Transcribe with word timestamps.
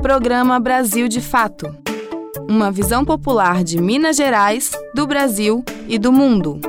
Programa 0.00 0.60
Brasil 0.60 1.08
de 1.08 1.20
Fato. 1.20 1.74
Uma 2.48 2.70
visão 2.70 3.04
popular 3.04 3.64
de 3.64 3.80
Minas 3.80 4.16
Gerais, 4.16 4.70
do 4.94 5.06
Brasil 5.06 5.64
e 5.88 5.98
do 5.98 6.12
mundo. 6.12 6.60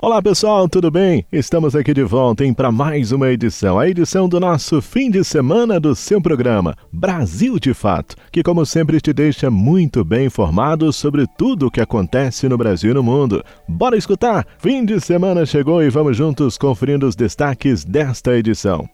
Olá 0.00 0.22
pessoal, 0.22 0.66
tudo 0.66 0.90
bem? 0.90 1.26
Estamos 1.30 1.76
aqui 1.76 1.92
de 1.92 2.02
volta 2.02 2.42
para 2.54 2.72
mais 2.72 3.12
uma 3.12 3.28
edição, 3.28 3.78
a 3.78 3.86
edição 3.86 4.26
do 4.28 4.40
nosso 4.40 4.80
fim 4.80 5.10
de 5.10 5.22
semana 5.22 5.78
do 5.78 5.94
seu 5.94 6.22
programa 6.22 6.74
Brasil 6.90 7.58
de 7.58 7.74
Fato, 7.74 8.16
que 8.32 8.42
como 8.42 8.64
sempre 8.64 9.02
te 9.02 9.12
deixa 9.12 9.50
muito 9.50 10.02
bem 10.04 10.26
informado 10.26 10.90
sobre 10.90 11.26
tudo 11.36 11.66
o 11.66 11.70
que 11.70 11.82
acontece 11.82 12.48
no 12.48 12.56
Brasil 12.56 12.92
e 12.92 12.94
no 12.94 13.02
mundo. 13.02 13.44
Bora 13.68 13.96
escutar? 13.96 14.46
Fim 14.58 14.86
de 14.86 14.98
semana 15.00 15.44
chegou 15.44 15.82
e 15.82 15.90
vamos 15.90 16.16
juntos 16.16 16.56
conferindo 16.56 17.06
os 17.06 17.14
destaques 17.14 17.84
desta 17.84 18.34
edição. 18.34 18.88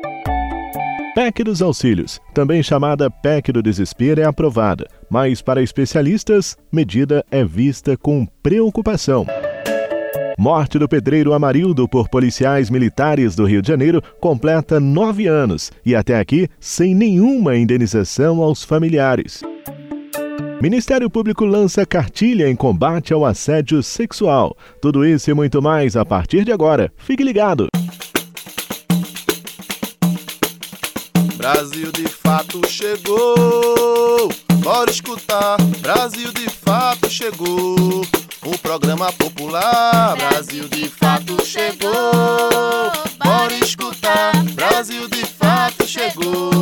PEC 1.14 1.45
dos 1.45 1.63
auxílios, 1.63 2.21
também 2.35 2.61
chamada 2.61 3.09
PEC 3.09 3.53
do 3.53 3.63
desespero, 3.63 4.21
é 4.21 4.25
aprovada, 4.25 4.89
mas 5.09 5.40
para 5.40 5.63
especialistas, 5.63 6.57
medida 6.73 7.25
é 7.31 7.45
vista 7.45 7.96
com 7.96 8.27
preocupação. 8.43 9.25
Morte 10.37 10.77
do 10.77 10.89
pedreiro 10.89 11.32
Amarildo 11.32 11.89
por 11.89 12.09
policiais 12.09 12.68
militares 12.68 13.37
do 13.37 13.45
Rio 13.45 13.63
de 13.63 13.68
Janeiro 13.68 14.03
completa 14.21 14.81
nove 14.81 15.29
anos 15.29 15.71
e 15.87 15.95
até 15.95 16.18
aqui 16.18 16.49
sem 16.59 16.96
nenhuma 16.96 17.57
indenização 17.57 18.43
aos 18.43 18.65
familiares. 18.65 19.40
Ministério 20.61 21.09
Público 21.09 21.45
lança 21.45 21.87
cartilha 21.87 22.51
em 22.51 22.57
combate 22.57 23.12
ao 23.12 23.25
assédio 23.25 23.85
sexual. 23.85 24.57
Tudo 24.82 25.07
isso 25.07 25.31
e 25.31 25.35
muito 25.35 25.62
mais 25.62 25.95
a 25.96 26.04
partir 26.04 26.45
de 26.45 26.51
agora. 26.51 26.93
Fique 26.96 27.23
ligado! 27.23 27.68
Brasil 31.44 31.93
de 31.93 32.08
fato 32.08 32.62
chegou. 32.70 34.31
Bora 34.62 34.91
escutar. 34.91 35.59
Brasil 35.81 36.33
de 36.33 36.48
fato 36.48 37.11
chegou. 37.11 38.01
O 38.47 38.59
programa 38.62 39.12
popular 39.12 40.17
Brasil 40.17 40.67
de 40.70 40.89
fato 40.89 41.45
chegou. 41.45 41.92
Bora 43.23 43.53
escutar. 43.62 44.33
Brasil 44.55 45.06
de 45.06 45.27
fato 45.27 45.86
chegou. 45.86 46.54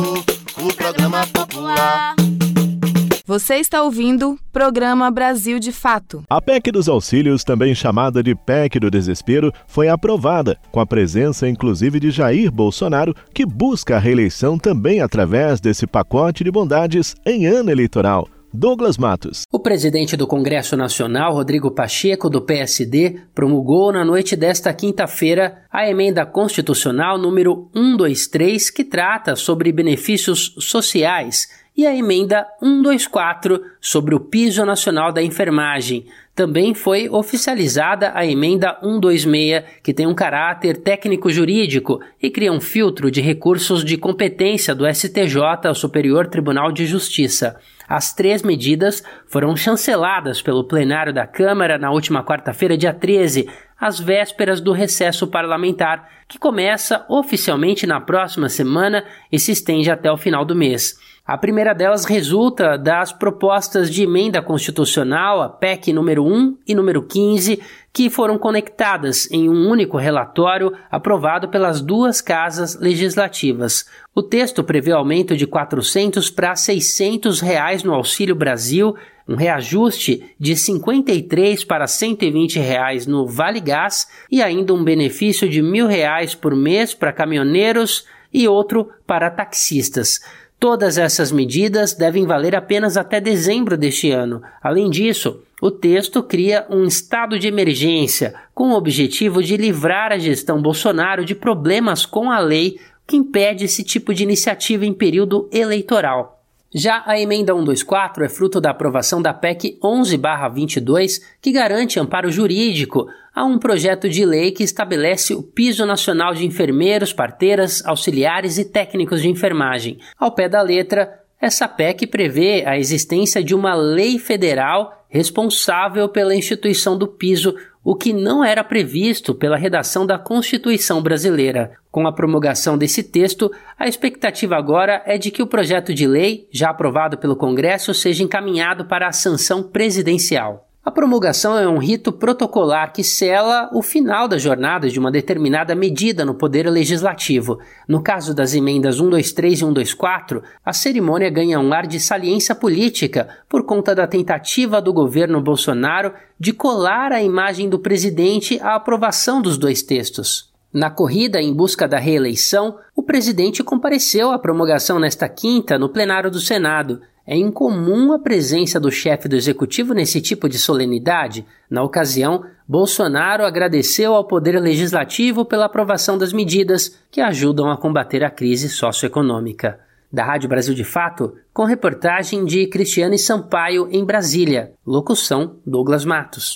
Você 3.33 3.55
está 3.55 3.81
ouvindo 3.81 4.37
Programa 4.51 5.09
Brasil 5.09 5.57
de 5.57 5.71
Fato. 5.71 6.23
A 6.29 6.39
PEC 6.39 6.71
dos 6.71 6.87
auxílios, 6.87 7.43
também 7.43 7.73
chamada 7.73 8.21
de 8.21 8.35
PEC 8.35 8.79
do 8.79 8.91
desespero, 8.91 9.51
foi 9.65 9.89
aprovada, 9.89 10.55
com 10.71 10.79
a 10.79 10.85
presença 10.85 11.49
inclusive 11.49 11.99
de 11.99 12.11
Jair 12.11 12.51
Bolsonaro, 12.51 13.15
que 13.33 13.43
busca 13.43 13.95
a 13.95 13.99
reeleição 13.99 14.59
também 14.59 15.01
através 15.01 15.59
desse 15.59 15.87
pacote 15.87 16.43
de 16.43 16.51
bondades 16.51 17.15
em 17.25 17.47
ano 17.47 17.71
eleitoral. 17.71 18.29
Douglas 18.53 18.99
Matos. 18.99 19.41
O 19.51 19.59
presidente 19.59 20.15
do 20.15 20.27
Congresso 20.27 20.77
Nacional, 20.77 21.33
Rodrigo 21.33 21.71
Pacheco, 21.71 22.29
do 22.29 22.39
PSD, 22.39 23.21
promulgou 23.33 23.91
na 23.91 24.05
noite 24.05 24.35
desta 24.35 24.71
quinta-feira 24.71 25.63
a 25.71 25.89
emenda 25.89 26.23
constitucional 26.23 27.17
número 27.17 27.67
123, 27.73 28.69
que 28.69 28.83
trata 28.83 29.35
sobre 29.35 29.71
benefícios 29.71 30.53
sociais, 30.59 31.47
e 31.75 31.87
a 31.87 31.95
emenda 31.95 32.45
124 32.59 33.61
sobre 33.81 34.13
o 34.13 34.19
piso 34.19 34.65
nacional 34.65 35.11
da 35.11 35.23
enfermagem. 35.23 36.05
Também 36.35 36.73
foi 36.73 37.09
oficializada 37.09 38.11
a 38.15 38.25
emenda 38.25 38.77
126, 38.81 39.63
que 39.83 39.93
tem 39.93 40.07
um 40.07 40.15
caráter 40.15 40.77
técnico-jurídico 40.77 41.99
e 42.21 42.29
cria 42.29 42.51
um 42.51 42.61
filtro 42.61 43.11
de 43.11 43.21
recursos 43.21 43.83
de 43.83 43.97
competência 43.97 44.73
do 44.73 44.91
STJ, 44.91 45.69
o 45.69 45.75
Superior 45.75 46.27
Tribunal 46.27 46.71
de 46.71 46.85
Justiça. 46.85 47.59
As 47.87 48.13
três 48.13 48.41
medidas 48.41 49.03
foram 49.27 49.55
chanceladas 49.55 50.41
pelo 50.41 50.63
plenário 50.63 51.13
da 51.13 51.27
Câmara 51.27 51.77
na 51.77 51.91
última 51.91 52.23
quarta-feira, 52.23 52.77
dia 52.77 52.93
13, 52.93 53.47
às 53.79 53.99
vésperas 53.99 54.61
do 54.61 54.71
recesso 54.71 55.27
parlamentar, 55.27 56.09
que 56.27 56.39
começa 56.39 57.05
oficialmente 57.09 57.85
na 57.85 57.99
próxima 57.99 58.49
semana 58.49 59.03
e 59.31 59.37
se 59.37 59.51
estende 59.51 59.91
até 59.91 60.11
o 60.11 60.17
final 60.17 60.45
do 60.45 60.55
mês. 60.55 60.97
A 61.25 61.37
primeira 61.37 61.73
delas 61.73 62.03
resulta 62.03 62.77
das 62.77 63.13
propostas 63.13 63.89
de 63.89 64.03
emenda 64.03 64.41
constitucional, 64.41 65.41
a 65.41 65.47
PEC 65.47 65.93
número 65.93 66.25
1 66.25 66.57
e 66.67 66.75
número 66.75 67.01
15, 67.01 67.61
que 67.93 68.09
foram 68.09 68.37
conectadas 68.37 69.31
em 69.31 69.47
um 69.47 69.69
único 69.69 69.95
relatório 69.95 70.73
aprovado 70.91 71.47
pelas 71.47 71.79
duas 71.79 72.19
casas 72.19 72.77
legislativas. 72.77 73.85
O 74.13 74.21
texto 74.21 74.65
prevê 74.65 74.91
aumento 74.91 75.37
de 75.37 75.47
400 75.47 76.29
para 76.29 76.57
600 76.57 77.39
reais 77.39 77.83
no 77.83 77.93
Auxílio 77.93 78.35
Brasil, 78.35 78.93
um 79.25 79.35
reajuste 79.35 80.35
de 80.37 80.57
53 80.57 81.63
para 81.63 81.87
120 81.87 82.59
reais 82.59 83.07
no 83.07 83.25
Vale 83.25 83.61
Gás 83.61 84.09
e 84.29 84.41
ainda 84.43 84.73
um 84.73 84.83
benefício 84.83 85.47
de 85.47 85.61
mil 85.61 85.87
reais 85.87 86.35
por 86.35 86.53
mês 86.53 86.93
para 86.93 87.13
caminhoneiros 87.13 88.05
e 88.33 88.45
outro 88.45 88.89
para 89.07 89.31
taxistas. 89.31 90.19
Todas 90.63 90.97
essas 90.97 91.29
medidas 91.29 91.93
devem 91.93 92.25
valer 92.25 92.55
apenas 92.55 92.95
até 92.95 93.19
dezembro 93.19 93.75
deste 93.75 94.11
ano. 94.11 94.41
Além 94.61 94.89
disso, 94.89 95.41
o 95.61 95.69
texto 95.69 96.23
cria 96.23 96.65
um 96.69 96.85
estado 96.85 97.37
de 97.37 97.49
emergência 97.49 98.33
com 98.55 98.69
o 98.69 98.77
objetivo 98.77 99.43
de 99.43 99.57
livrar 99.57 100.13
a 100.13 100.17
gestão 100.17 100.61
Bolsonaro 100.61 101.25
de 101.25 101.35
problemas 101.35 102.05
com 102.05 102.31
a 102.31 102.39
lei 102.39 102.79
que 103.05 103.17
impede 103.17 103.65
esse 103.65 103.83
tipo 103.83 104.13
de 104.13 104.23
iniciativa 104.23 104.85
em 104.85 104.93
período 104.93 105.49
eleitoral. 105.51 106.42
Já 106.75 107.03
a 107.05 107.19
emenda 107.19 107.53
124 107.53 108.25
é 108.25 108.29
fruto 108.29 108.59
da 108.59 108.71
aprovação 108.71 109.21
da 109.21 109.31
PEC 109.31 109.77
11/22, 109.83 111.21
que 111.39 111.51
garante 111.51 111.99
amparo 111.99 112.31
jurídico 112.31 113.07
a 113.35 113.43
um 113.45 113.59
projeto 113.59 114.09
de 114.09 114.25
lei 114.25 114.51
que 114.51 114.63
estabelece 114.63 115.35
o 115.35 115.43
piso 115.43 115.85
nacional 115.85 116.33
de 116.33 116.45
enfermeiros, 116.45 117.13
parteiras, 117.13 117.85
auxiliares 117.85 118.57
e 118.57 118.65
técnicos 118.65 119.21
de 119.21 119.29
enfermagem. 119.29 119.99
Ao 120.17 120.31
pé 120.31 120.49
da 120.49 120.61
letra, 120.63 121.19
essa 121.39 121.67
PEC 121.67 122.07
prevê 122.07 122.63
a 122.65 122.77
existência 122.77 123.43
de 123.43 123.53
uma 123.53 123.75
lei 123.75 124.17
federal 124.17 125.05
responsável 125.09 126.09
pela 126.09 126.33
instituição 126.33 126.97
do 126.97 127.07
piso, 127.07 127.55
o 127.83 127.95
que 127.95 128.13
não 128.13 128.43
era 128.43 128.63
previsto 128.63 129.35
pela 129.35 129.57
redação 129.57 130.05
da 130.05 130.17
Constituição 130.17 131.01
brasileira. 131.01 131.71
Com 131.91 132.07
a 132.07 132.13
promulgação 132.13 132.77
desse 132.77 133.03
texto, 133.03 133.51
a 133.77 133.87
expectativa 133.87 134.55
agora 134.55 135.03
é 135.05 135.17
de 135.17 135.29
que 135.29 135.43
o 135.43 135.47
projeto 135.47 135.93
de 135.93 136.07
lei, 136.07 136.47
já 136.51 136.69
aprovado 136.69 137.17
pelo 137.17 137.35
Congresso, 137.35 137.93
seja 137.93 138.23
encaminhado 138.23 138.85
para 138.85 139.07
a 139.07 139.11
sanção 139.11 139.61
presidencial. 139.61 140.67
A 140.85 140.91
promulgação 140.91 141.57
é 141.57 141.65
um 141.65 141.77
rito 141.77 142.11
protocolar 142.11 142.91
que 142.91 143.05
sela 143.05 143.69
o 143.71 143.81
final 143.81 144.27
da 144.27 144.37
jornada 144.37 144.89
de 144.89 144.99
uma 144.99 145.09
determinada 145.09 145.73
medida 145.73 146.25
no 146.25 146.35
Poder 146.35 146.69
Legislativo. 146.69 147.57
No 147.87 148.03
caso 148.03 148.33
das 148.33 148.53
emendas 148.53 148.97
123 148.97 149.53
e 149.53 149.57
124, 149.59 150.43
a 150.65 150.73
cerimônia 150.73 151.29
ganha 151.29 151.57
um 151.57 151.71
ar 151.71 151.87
de 151.87 152.01
saliência 152.01 152.53
política 152.53 153.29
por 153.47 153.63
conta 153.63 153.95
da 153.95 154.05
tentativa 154.05 154.81
do 154.81 154.91
governo 154.91 155.41
Bolsonaro 155.41 156.13
de 156.37 156.51
colar 156.51 157.13
a 157.13 157.23
imagem 157.23 157.69
do 157.69 157.79
presidente 157.79 158.59
à 158.59 158.75
aprovação 158.75 159.41
dos 159.41 159.57
dois 159.57 159.81
textos. 159.81 160.51
Na 160.73 160.89
corrida 160.89 161.41
em 161.41 161.53
busca 161.53 161.87
da 161.87 161.97
reeleição, 161.97 162.77
o 162.93 163.03
presidente 163.03 163.63
compareceu 163.63 164.31
à 164.31 164.39
promulgação 164.39 164.99
nesta 164.99 165.29
quinta 165.29 165.79
no 165.79 165.87
plenário 165.87 166.29
do 166.29 166.41
Senado 166.41 166.99
é 167.25 167.37
incomum 167.37 168.11
a 168.11 168.19
presença 168.19 168.79
do 168.79 168.91
chefe 168.91 169.29
do 169.29 169.35
executivo 169.35 169.93
nesse 169.93 170.19
tipo 170.19 170.49
de 170.49 170.57
solenidade. 170.57 171.45
Na 171.69 171.81
ocasião, 171.81 172.43
Bolsonaro 172.67 173.45
agradeceu 173.45 174.13
ao 174.13 174.25
Poder 174.25 174.59
Legislativo 174.59 175.45
pela 175.45 175.65
aprovação 175.65 176.17
das 176.17 176.33
medidas 176.33 176.99
que 177.09 177.21
ajudam 177.21 177.71
a 177.71 177.77
combater 177.77 178.23
a 178.23 178.29
crise 178.29 178.67
socioeconômica. 178.67 179.79
Da 180.11 180.23
Rádio 180.23 180.49
Brasil 180.49 180.75
de 180.75 180.83
Fato, 180.83 181.33
com 181.53 181.63
reportagem 181.63 182.45
de 182.45 182.67
Cristiane 182.67 183.17
Sampaio 183.17 183.87
em 183.89 184.05
Brasília. 184.05 184.73
Locução: 184.85 185.55
Douglas 185.65 186.05
Matos. 186.05 186.55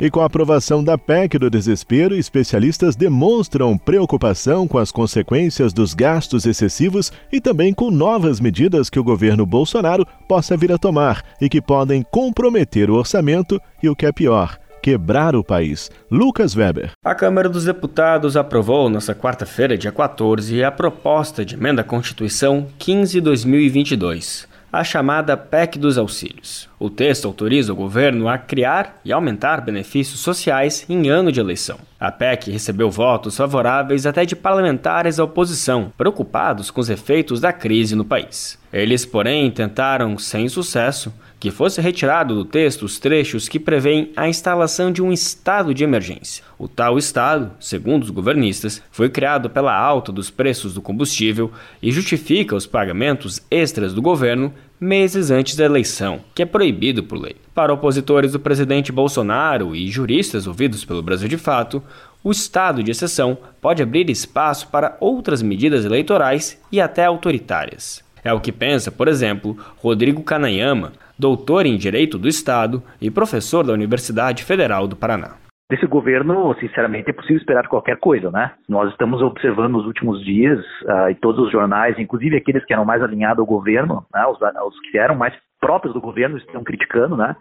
E 0.00 0.10
com 0.10 0.22
a 0.22 0.24
aprovação 0.24 0.82
da 0.82 0.96
PEC 0.96 1.38
do 1.38 1.50
desespero, 1.50 2.16
especialistas 2.16 2.96
demonstram 2.96 3.76
preocupação 3.76 4.66
com 4.66 4.78
as 4.78 4.90
consequências 4.90 5.74
dos 5.74 5.92
gastos 5.92 6.46
excessivos 6.46 7.12
e 7.30 7.38
também 7.38 7.74
com 7.74 7.90
novas 7.90 8.40
medidas 8.40 8.88
que 8.88 8.98
o 8.98 9.04
governo 9.04 9.44
Bolsonaro 9.44 10.06
possa 10.26 10.56
vir 10.56 10.72
a 10.72 10.78
tomar 10.78 11.22
e 11.38 11.50
que 11.50 11.60
podem 11.60 12.02
comprometer 12.02 12.88
o 12.88 12.94
orçamento 12.94 13.60
e 13.82 13.90
o 13.90 13.94
que 13.94 14.06
é 14.06 14.12
pior, 14.12 14.56
quebrar 14.82 15.36
o 15.36 15.44
país. 15.44 15.90
Lucas 16.10 16.56
Weber. 16.56 16.92
A 17.04 17.14
Câmara 17.14 17.50
dos 17.50 17.66
Deputados 17.66 18.38
aprovou 18.38 18.88
nesta 18.88 19.14
quarta-feira, 19.14 19.76
dia 19.76 19.92
14, 19.92 20.64
a 20.64 20.72
proposta 20.72 21.44
de 21.44 21.56
emenda 21.56 21.82
à 21.82 21.84
Constituição 21.84 22.68
15/2022, 22.78 24.46
a 24.72 24.82
chamada 24.82 25.36
PEC 25.36 25.78
dos 25.78 25.98
auxílios. 25.98 26.69
O 26.82 26.88
texto 26.88 27.26
autoriza 27.26 27.74
o 27.74 27.76
governo 27.76 28.26
a 28.26 28.38
criar 28.38 29.02
e 29.04 29.12
aumentar 29.12 29.60
benefícios 29.60 30.20
sociais 30.20 30.86
em 30.88 31.10
ano 31.10 31.30
de 31.30 31.38
eleição. 31.38 31.78
A 32.00 32.10
PEC 32.10 32.50
recebeu 32.50 32.90
votos 32.90 33.36
favoráveis 33.36 34.06
até 34.06 34.24
de 34.24 34.34
parlamentares 34.34 35.16
da 35.16 35.24
oposição, 35.24 35.92
preocupados 35.98 36.70
com 36.70 36.80
os 36.80 36.88
efeitos 36.88 37.38
da 37.38 37.52
crise 37.52 37.94
no 37.94 38.02
país. 38.02 38.58
Eles, 38.72 39.04
porém, 39.04 39.50
tentaram, 39.50 40.16
sem 40.16 40.48
sucesso, 40.48 41.12
que 41.38 41.50
fosse 41.50 41.82
retirado 41.82 42.34
do 42.34 42.46
texto 42.46 42.84
os 42.84 42.98
trechos 42.98 43.46
que 43.46 43.58
prevêem 43.58 44.10
a 44.16 44.26
instalação 44.26 44.90
de 44.90 45.02
um 45.02 45.12
estado 45.12 45.74
de 45.74 45.84
emergência. 45.84 46.44
O 46.58 46.66
tal 46.66 46.96
estado, 46.96 47.50
segundo 47.60 48.04
os 48.04 48.10
governistas, 48.10 48.82
foi 48.90 49.10
criado 49.10 49.50
pela 49.50 49.76
alta 49.76 50.10
dos 50.10 50.30
preços 50.30 50.72
do 50.72 50.80
combustível 50.80 51.50
e 51.82 51.92
justifica 51.92 52.56
os 52.56 52.66
pagamentos 52.66 53.42
extras 53.50 53.92
do 53.92 54.00
governo 54.00 54.52
meses 54.80 55.30
antes 55.30 55.54
da 55.54 55.64
eleição, 55.64 56.20
que 56.34 56.42
é 56.42 56.46
proibido 56.46 57.02
por 57.02 57.20
lei. 57.20 57.36
Para 57.54 57.72
opositores 57.72 58.32
do 58.32 58.40
presidente 58.40 58.90
Bolsonaro 58.90 59.76
e 59.76 59.88
juristas 59.88 60.46
ouvidos 60.46 60.84
pelo 60.84 61.02
Brasil 61.02 61.28
de 61.28 61.36
Fato, 61.36 61.82
o 62.24 62.30
estado 62.30 62.82
de 62.82 62.90
exceção 62.90 63.36
pode 63.60 63.82
abrir 63.82 64.08
espaço 64.08 64.68
para 64.68 64.96
outras 64.98 65.42
medidas 65.42 65.84
eleitorais 65.84 66.58
e 66.72 66.80
até 66.80 67.04
autoritárias. 67.04 68.02
É 68.24 68.32
o 68.32 68.40
que 68.40 68.52
pensa, 68.52 68.90
por 68.90 69.08
exemplo, 69.08 69.56
Rodrigo 69.76 70.22
Canayama, 70.22 70.92
doutor 71.18 71.66
em 71.66 71.76
Direito 71.76 72.18
do 72.18 72.28
Estado 72.28 72.82
e 73.00 73.10
professor 73.10 73.64
da 73.64 73.72
Universidade 73.72 74.44
Federal 74.44 74.86
do 74.86 74.96
Paraná. 74.96 75.36
Desse 75.70 75.86
governo, 75.86 76.52
sinceramente, 76.58 77.10
é 77.10 77.12
possível 77.12 77.36
esperar 77.36 77.68
qualquer 77.68 77.96
coisa, 77.98 78.28
né? 78.28 78.50
Nós 78.68 78.90
estamos 78.90 79.22
observando 79.22 79.74
nos 79.74 79.86
últimos 79.86 80.20
dias, 80.24 80.58
uh, 80.82 81.10
e 81.10 81.14
todos 81.14 81.46
os 81.46 81.52
jornais, 81.52 81.96
inclusive 81.96 82.36
aqueles 82.36 82.64
que 82.64 82.72
eram 82.72 82.84
mais 82.84 83.00
alinhados 83.00 83.38
ao 83.38 83.46
governo, 83.46 84.04
né? 84.12 84.26
os, 84.26 84.36
os 84.40 84.80
que 84.90 84.98
eram 84.98 85.14
mais 85.14 85.32
próprios 85.60 85.94
do 85.94 86.00
governo 86.00 86.38
estão 86.38 86.64
criticando, 86.64 87.16
né? 87.16 87.36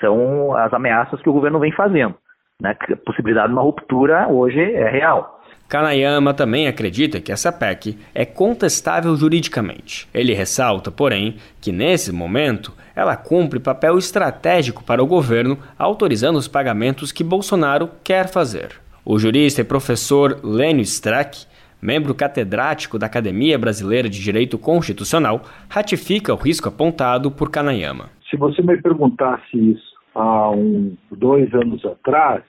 São 0.00 0.56
as 0.56 0.72
ameaças 0.72 1.20
que 1.20 1.28
o 1.28 1.32
governo 1.32 1.58
vem 1.58 1.72
fazendo. 1.72 2.14
Né? 2.62 2.76
A 2.92 2.96
possibilidade 3.04 3.48
de 3.48 3.54
uma 3.54 3.62
ruptura 3.62 4.28
hoje 4.28 4.60
é 4.60 4.88
real. 4.88 5.40
Kanayama 5.68 6.34
também 6.34 6.68
acredita 6.68 7.20
que 7.20 7.32
essa 7.32 7.50
PEC 7.50 7.96
é 8.14 8.24
contestável 8.24 9.16
juridicamente. 9.16 10.08
Ele 10.12 10.34
ressalta, 10.34 10.90
porém, 10.90 11.36
que 11.60 11.72
nesse 11.72 12.12
momento 12.12 12.72
ela 12.94 13.16
cumpre 13.16 13.58
papel 13.58 13.98
estratégico 13.98 14.84
para 14.84 15.02
o 15.02 15.06
governo, 15.06 15.58
autorizando 15.78 16.36
os 16.36 16.46
pagamentos 16.46 17.10
que 17.10 17.24
Bolsonaro 17.24 17.90
quer 18.04 18.28
fazer. 18.28 18.72
O 19.04 19.18
jurista 19.18 19.60
e 19.60 19.64
professor 19.64 20.38
Lênio 20.42 20.82
Strack, 20.82 21.44
membro 21.82 22.14
catedrático 22.14 22.98
da 22.98 23.06
Academia 23.06 23.58
Brasileira 23.58 24.08
de 24.08 24.22
Direito 24.22 24.56
Constitucional, 24.56 25.42
ratifica 25.68 26.32
o 26.32 26.36
risco 26.36 26.68
apontado 26.68 27.30
por 27.30 27.50
Kanayama. 27.50 28.10
Se 28.30 28.36
você 28.36 28.62
me 28.62 28.80
perguntasse 28.80 29.56
isso 29.56 29.94
há 30.14 30.50
um, 30.50 30.96
dois 31.10 31.52
anos 31.52 31.84
atrás, 31.84 32.42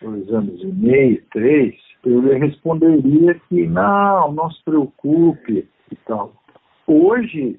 dois 0.00 0.28
anos 0.30 0.62
e 0.62 0.66
meio, 0.66 1.22
três, 1.30 1.74
eu 2.10 2.38
responderia 2.38 3.34
que 3.48 3.66
não, 3.66 4.32
não 4.32 4.50
se 4.50 4.62
preocupe 4.64 5.68
e 5.90 5.96
tal. 6.06 6.32
Hoje, 6.86 7.58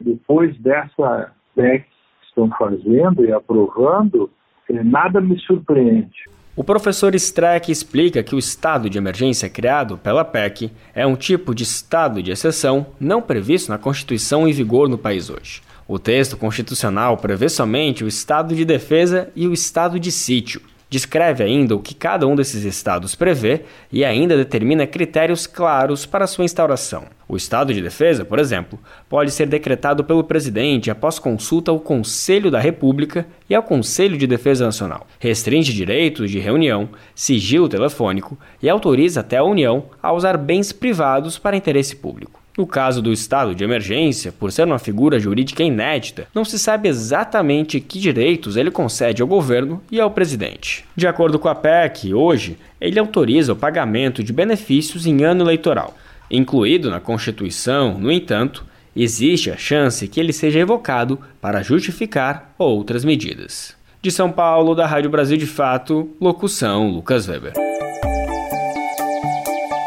depois 0.00 0.56
dessa 0.58 1.32
PEC 1.54 1.84
que 1.84 2.26
estão 2.26 2.50
fazendo 2.58 3.24
e 3.24 3.32
aprovando, 3.32 4.30
eh, 4.70 4.82
nada 4.82 5.20
me 5.20 5.38
surpreende. 5.40 6.24
O 6.56 6.64
professor 6.64 7.14
Streck 7.14 7.70
explica 7.70 8.22
que 8.22 8.34
o 8.34 8.38
estado 8.38 8.90
de 8.90 8.98
emergência 8.98 9.48
criado 9.48 9.96
pela 9.96 10.24
PEC 10.24 10.72
é 10.92 11.06
um 11.06 11.14
tipo 11.14 11.54
de 11.54 11.62
estado 11.62 12.20
de 12.20 12.32
exceção 12.32 12.86
não 12.98 13.22
previsto 13.22 13.70
na 13.70 13.78
Constituição 13.78 14.48
em 14.48 14.52
vigor 14.52 14.88
no 14.88 14.98
país 14.98 15.30
hoje. 15.30 15.62
O 15.86 15.98
texto 15.98 16.36
constitucional 16.36 17.16
prevê 17.16 17.48
somente 17.48 18.02
o 18.02 18.08
estado 18.08 18.54
de 18.54 18.64
defesa 18.64 19.30
e 19.36 19.46
o 19.46 19.52
estado 19.52 20.00
de 20.00 20.10
sítio. 20.10 20.60
Descreve 20.90 21.44
ainda 21.44 21.76
o 21.76 21.80
que 21.80 21.94
cada 21.94 22.26
um 22.26 22.34
desses 22.34 22.64
estados 22.64 23.14
prevê 23.14 23.62
e 23.92 24.04
ainda 24.04 24.36
determina 24.36 24.86
critérios 24.86 25.46
claros 25.46 26.06
para 26.06 26.26
sua 26.26 26.46
instauração. 26.46 27.04
O 27.28 27.36
estado 27.36 27.74
de 27.74 27.82
defesa, 27.82 28.24
por 28.24 28.38
exemplo, 28.38 28.78
pode 29.06 29.30
ser 29.30 29.46
decretado 29.46 30.02
pelo 30.02 30.24
presidente 30.24 30.90
após 30.90 31.18
consulta 31.18 31.70
ao 31.70 31.78
Conselho 31.78 32.50
da 32.50 32.58
República 32.58 33.26
e 33.50 33.54
ao 33.54 33.62
Conselho 33.62 34.16
de 34.16 34.26
Defesa 34.26 34.64
Nacional. 34.64 35.06
Restringe 35.20 35.74
direitos 35.74 36.30
de 36.30 36.38
reunião, 36.38 36.88
sigilo 37.14 37.68
telefônico 37.68 38.38
e 38.62 38.68
autoriza 38.68 39.20
até 39.20 39.36
a 39.36 39.44
União 39.44 39.84
a 40.02 40.10
usar 40.10 40.38
bens 40.38 40.72
privados 40.72 41.38
para 41.38 41.56
interesse 41.56 41.96
público. 41.96 42.40
No 42.58 42.66
caso 42.66 43.00
do 43.00 43.12
estado 43.12 43.54
de 43.54 43.62
emergência, 43.62 44.32
por 44.32 44.50
ser 44.50 44.66
uma 44.66 44.80
figura 44.80 45.20
jurídica 45.20 45.62
inédita, 45.62 46.26
não 46.34 46.44
se 46.44 46.58
sabe 46.58 46.88
exatamente 46.88 47.78
que 47.78 48.00
direitos 48.00 48.56
ele 48.56 48.68
concede 48.68 49.22
ao 49.22 49.28
governo 49.28 49.80
e 49.92 50.00
ao 50.00 50.10
presidente. 50.10 50.84
De 50.96 51.06
acordo 51.06 51.38
com 51.38 51.48
a 51.48 51.54
PEC, 51.54 52.12
hoje, 52.12 52.58
ele 52.80 52.98
autoriza 52.98 53.52
o 53.52 53.56
pagamento 53.56 54.24
de 54.24 54.32
benefícios 54.32 55.06
em 55.06 55.22
ano 55.22 55.44
eleitoral. 55.44 55.96
Incluído 56.28 56.90
na 56.90 56.98
Constituição, 56.98 57.96
no 57.96 58.10
entanto, 58.10 58.66
existe 58.94 59.52
a 59.52 59.56
chance 59.56 60.08
que 60.08 60.18
ele 60.18 60.32
seja 60.32 60.58
evocado 60.58 61.16
para 61.40 61.62
justificar 61.62 62.52
outras 62.58 63.04
medidas. 63.04 63.76
De 64.02 64.10
São 64.10 64.32
Paulo, 64.32 64.74
da 64.74 64.84
Rádio 64.84 65.10
Brasil 65.10 65.36
de 65.36 65.46
Fato, 65.46 66.10
locução 66.20 66.90
Lucas 66.90 67.28
Weber. 67.28 67.52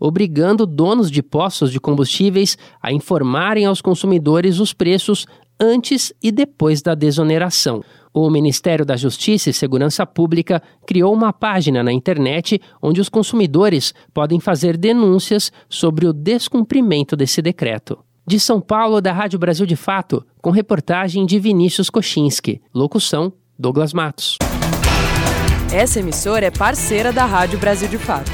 obrigando 0.00 0.66
donos 0.66 1.10
de 1.10 1.22
postos 1.22 1.70
de 1.70 1.80
combustíveis 1.80 2.56
a 2.82 2.92
informarem 2.92 3.66
aos 3.66 3.80
consumidores 3.80 4.58
os 4.58 4.72
preços 4.72 5.26
antes 5.60 6.12
e 6.22 6.32
depois 6.32 6.82
da 6.82 6.94
desoneração 6.94 7.82
o 8.14 8.28
Ministério 8.28 8.84
da 8.84 8.96
Justiça 8.96 9.50
e 9.50 9.52
Segurança 9.52 10.04
Pública 10.04 10.62
criou 10.86 11.14
uma 11.14 11.32
página 11.32 11.82
na 11.82 11.92
internet 11.92 12.60
onde 12.80 13.00
os 13.00 13.08
consumidores 13.08 13.94
podem 14.12 14.38
fazer 14.38 14.76
denúncias 14.76 15.50
sobre 15.68 16.06
o 16.06 16.12
descumprimento 16.12 17.16
desse 17.16 17.40
decreto. 17.40 17.98
De 18.26 18.38
São 18.38 18.60
Paulo, 18.60 19.00
da 19.00 19.12
Rádio 19.12 19.38
Brasil 19.38 19.66
de 19.66 19.74
Fato, 19.74 20.24
com 20.40 20.50
reportagem 20.50 21.26
de 21.26 21.38
Vinícius 21.38 21.90
Kochinski. 21.90 22.60
Locução: 22.72 23.32
Douglas 23.58 23.92
Matos. 23.92 24.36
Essa 25.72 26.00
emissora 26.00 26.46
é 26.46 26.50
parceira 26.50 27.12
da 27.12 27.24
Rádio 27.24 27.58
Brasil 27.58 27.88
de 27.88 27.98
Fato. 27.98 28.30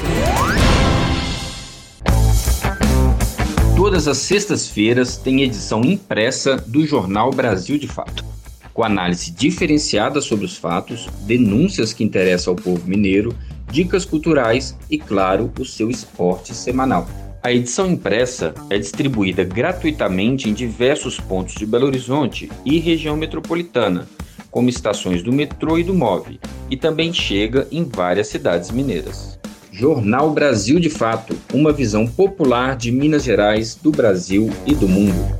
Todas 3.79 4.09
as 4.09 4.17
sextas-feiras 4.17 5.15
tem 5.15 5.41
edição 5.41 5.79
impressa 5.85 6.57
do 6.57 6.85
Jornal 6.85 7.31
Brasil 7.31 7.77
de 7.77 7.87
Fato 7.87 8.25
com 8.73 8.83
análise 8.83 9.31
diferenciada 9.31 10.19
sobre 10.19 10.43
os 10.43 10.57
fatos, 10.57 11.07
denúncias 11.21 11.93
que 11.93 12.03
interessam 12.03 12.51
ao 12.51 12.57
povo 12.57 12.85
mineiro, 12.85 13.33
dicas 13.71 14.03
culturais 14.03 14.77
e, 14.89 14.97
claro, 14.97 15.49
o 15.57 15.63
seu 15.63 15.89
esporte 15.89 16.53
semanal. 16.53 17.07
A 17.41 17.53
edição 17.53 17.89
impressa 17.89 18.53
é 18.69 18.77
distribuída 18.77 19.45
gratuitamente 19.45 20.49
em 20.49 20.53
diversos 20.53 21.17
pontos 21.17 21.55
de 21.55 21.65
Belo 21.65 21.85
Horizonte 21.85 22.51
e 22.65 22.79
região 22.79 23.15
metropolitana, 23.15 24.09
como 24.51 24.67
estações 24.67 25.23
do 25.23 25.31
metrô 25.31 25.77
e 25.77 25.85
do 25.85 25.93
MOVE, 25.93 26.37
e 26.69 26.75
também 26.75 27.13
chega 27.13 27.65
em 27.71 27.85
várias 27.85 28.27
cidades 28.27 28.71
mineiras. 28.71 29.38
Jornal 29.79 30.31
Brasil 30.31 30.77
de 30.77 30.89
Fato 30.89 31.37
uma 31.53 31.71
visão 31.71 32.05
popular 32.05 32.75
de 32.75 32.91
Minas 32.91 33.23
Gerais, 33.23 33.75
do 33.81 33.91
Brasil 33.91 34.49
e 34.65 34.75
do 34.75 34.89
mundo. 34.89 35.39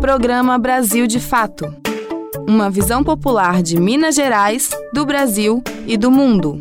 Programa 0.00 0.58
Brasil 0.58 1.06
de 1.06 1.20
Fato 1.20 1.76
uma 2.48 2.70
visão 2.70 3.04
popular 3.04 3.62
de 3.62 3.78
Minas 3.78 4.14
Gerais, 4.14 4.70
do 4.92 5.04
Brasil 5.04 5.62
e 5.86 5.98
do 5.98 6.10
mundo. 6.10 6.58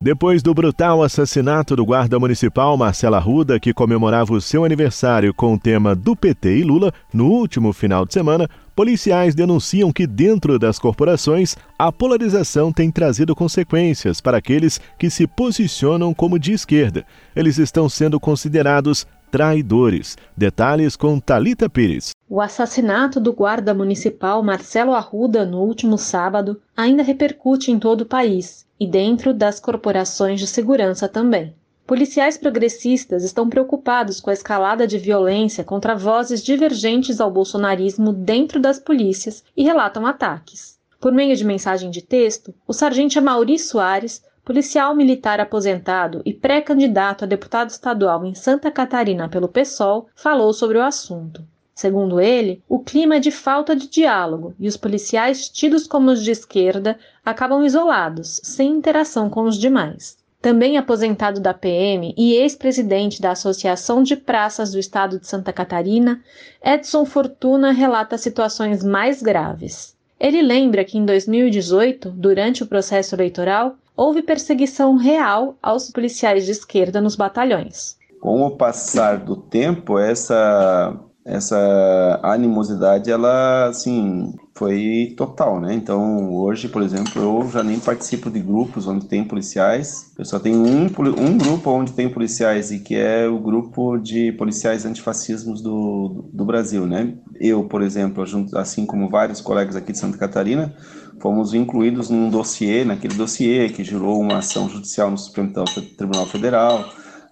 Depois 0.00 0.40
do 0.40 0.54
brutal 0.54 1.02
assassinato 1.02 1.74
do 1.74 1.84
guarda 1.84 2.20
municipal 2.20 2.76
Marcelo 2.76 3.16
Arruda, 3.16 3.58
que 3.58 3.74
comemorava 3.74 4.32
o 4.32 4.40
seu 4.40 4.64
aniversário 4.64 5.34
com 5.34 5.54
o 5.54 5.58
tema 5.58 5.96
do 5.96 6.14
PT 6.14 6.58
e 6.58 6.62
Lula 6.62 6.92
no 7.12 7.26
último 7.26 7.72
final 7.72 8.06
de 8.06 8.14
semana, 8.14 8.48
policiais 8.76 9.34
denunciam 9.34 9.90
que 9.90 10.06
dentro 10.06 10.58
das 10.58 10.78
corporações 10.78 11.56
a 11.78 11.90
polarização 11.90 12.70
tem 12.70 12.90
trazido 12.90 13.34
consequências 13.34 14.20
para 14.20 14.36
aqueles 14.36 14.78
que 14.98 15.08
se 15.08 15.26
posicionam 15.26 16.12
como 16.12 16.38
de 16.38 16.52
esquerda. 16.52 17.04
Eles 17.34 17.56
estão 17.56 17.88
sendo 17.88 18.20
considerados 18.20 19.06
traidores. 19.30 20.16
Detalhes 20.36 20.94
com 20.94 21.18
Talita 21.18 21.70
Pires. 21.70 22.10
O 22.28 22.40
assassinato 22.40 23.18
do 23.18 23.32
guarda 23.32 23.72
municipal 23.72 24.42
Marcelo 24.42 24.92
Arruda 24.92 25.46
no 25.46 25.62
último 25.62 25.96
sábado 25.96 26.60
ainda 26.76 27.02
repercute 27.02 27.70
em 27.70 27.78
todo 27.78 28.02
o 28.02 28.06
país 28.06 28.66
e 28.78 28.86
dentro 28.86 29.32
das 29.32 29.58
corporações 29.58 30.38
de 30.38 30.46
segurança 30.46 31.08
também. 31.08 31.54
Policiais 31.86 32.36
progressistas 32.36 33.22
estão 33.22 33.48
preocupados 33.48 34.20
com 34.20 34.30
a 34.30 34.32
escalada 34.32 34.86
de 34.86 34.98
violência 34.98 35.62
contra 35.62 35.94
vozes 35.94 36.42
divergentes 36.42 37.20
ao 37.20 37.30
bolsonarismo 37.30 38.12
dentro 38.12 38.58
das 38.58 38.78
polícias 38.78 39.44
e 39.56 39.62
relatam 39.62 40.04
ataques. 40.04 40.78
Por 41.00 41.12
meio 41.12 41.36
de 41.36 41.44
mensagem 41.44 41.88
de 41.88 42.02
texto, 42.02 42.52
o 42.66 42.72
sargento 42.72 43.22
Mauri 43.22 43.58
Soares 43.58 44.20
policial 44.46 44.94
militar 44.94 45.40
aposentado 45.40 46.22
e 46.24 46.32
pré-candidato 46.32 47.24
a 47.24 47.26
deputado 47.26 47.70
estadual 47.70 48.24
em 48.24 48.32
Santa 48.32 48.70
Catarina 48.70 49.28
pelo 49.28 49.48
PSOL, 49.48 50.06
falou 50.14 50.52
sobre 50.52 50.78
o 50.78 50.82
assunto. 50.82 51.44
Segundo 51.74 52.20
ele, 52.20 52.62
o 52.68 52.78
clima 52.78 53.16
é 53.16 53.18
de 53.18 53.32
falta 53.32 53.74
de 53.74 53.88
diálogo 53.88 54.54
e 54.58 54.68
os 54.68 54.76
policiais 54.76 55.48
tidos 55.48 55.88
como 55.88 56.12
os 56.12 56.22
de 56.22 56.30
esquerda 56.30 56.96
acabam 57.24 57.64
isolados, 57.64 58.40
sem 58.44 58.70
interação 58.70 59.28
com 59.28 59.42
os 59.42 59.58
demais. 59.58 60.16
Também 60.46 60.78
aposentado 60.78 61.40
da 61.40 61.52
PM 61.52 62.14
e 62.16 62.34
ex-presidente 62.34 63.20
da 63.20 63.32
Associação 63.32 64.00
de 64.00 64.14
Praças 64.14 64.70
do 64.70 64.78
Estado 64.78 65.18
de 65.18 65.26
Santa 65.26 65.52
Catarina, 65.52 66.22
Edson 66.64 67.04
Fortuna 67.04 67.72
relata 67.72 68.16
situações 68.16 68.84
mais 68.84 69.20
graves. 69.20 69.96
Ele 70.20 70.40
lembra 70.40 70.84
que 70.84 70.96
em 70.96 71.04
2018, 71.04 72.10
durante 72.10 72.62
o 72.62 72.66
processo 72.68 73.16
eleitoral, 73.16 73.74
houve 73.96 74.22
perseguição 74.22 74.94
real 74.94 75.56
aos 75.60 75.90
policiais 75.90 76.44
de 76.44 76.52
esquerda 76.52 77.00
nos 77.00 77.16
batalhões. 77.16 77.96
Com 78.20 78.46
o 78.46 78.56
passar 78.56 79.18
do 79.18 79.34
tempo, 79.34 79.98
essa 79.98 80.96
essa 81.26 82.20
animosidade 82.22 83.10
ela 83.10 83.66
assim 83.66 84.32
foi 84.54 85.12
total, 85.16 85.60
né? 85.60 85.74
Então 85.74 86.32
hoje, 86.32 86.68
por 86.68 86.82
exemplo, 86.82 87.20
eu 87.20 87.50
já 87.50 87.64
nem 87.64 87.80
participo 87.80 88.30
de 88.30 88.38
grupos 88.38 88.86
onde 88.86 89.06
tem 89.06 89.24
policiais. 89.24 90.12
Eu 90.16 90.24
só 90.24 90.38
tenho 90.38 90.58
um, 90.58 90.84
um 90.86 91.36
grupo 91.36 91.70
onde 91.70 91.92
tem 91.92 92.08
policiais 92.08 92.70
e 92.70 92.78
que 92.78 92.94
é 92.94 93.26
o 93.26 93.40
grupo 93.40 93.98
de 93.98 94.30
policiais 94.32 94.86
antifascismos 94.86 95.60
do, 95.60 96.30
do 96.32 96.44
Brasil, 96.44 96.86
né? 96.86 97.14
Eu, 97.40 97.64
por 97.64 97.82
exemplo, 97.82 98.24
assim 98.54 98.86
como 98.86 99.10
vários 99.10 99.40
colegas 99.40 99.74
aqui 99.74 99.90
de 99.90 99.98
Santa 99.98 100.16
Catarina, 100.16 100.74
fomos 101.20 101.52
incluídos 101.52 102.08
num 102.08 102.30
dossiê, 102.30 102.84
naquele 102.84 103.14
dossiê 103.14 103.68
que 103.68 103.82
gerou 103.82 104.20
uma 104.20 104.38
ação 104.38 104.68
judicial 104.68 105.10
no 105.10 105.18
Supremo 105.18 105.52
Tribunal 105.98 106.26
Federal, 106.26 106.84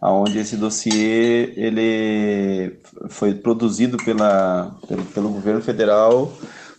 aonde 0.05 0.39
esse 0.39 0.55
dossiê 0.55 1.55
ele 1.57 2.77
foi 3.09 3.33
produzido 3.33 3.97
pela, 3.97 4.77
pelo, 4.87 5.03
pelo 5.07 5.29
governo 5.31 5.63
federal 5.63 6.31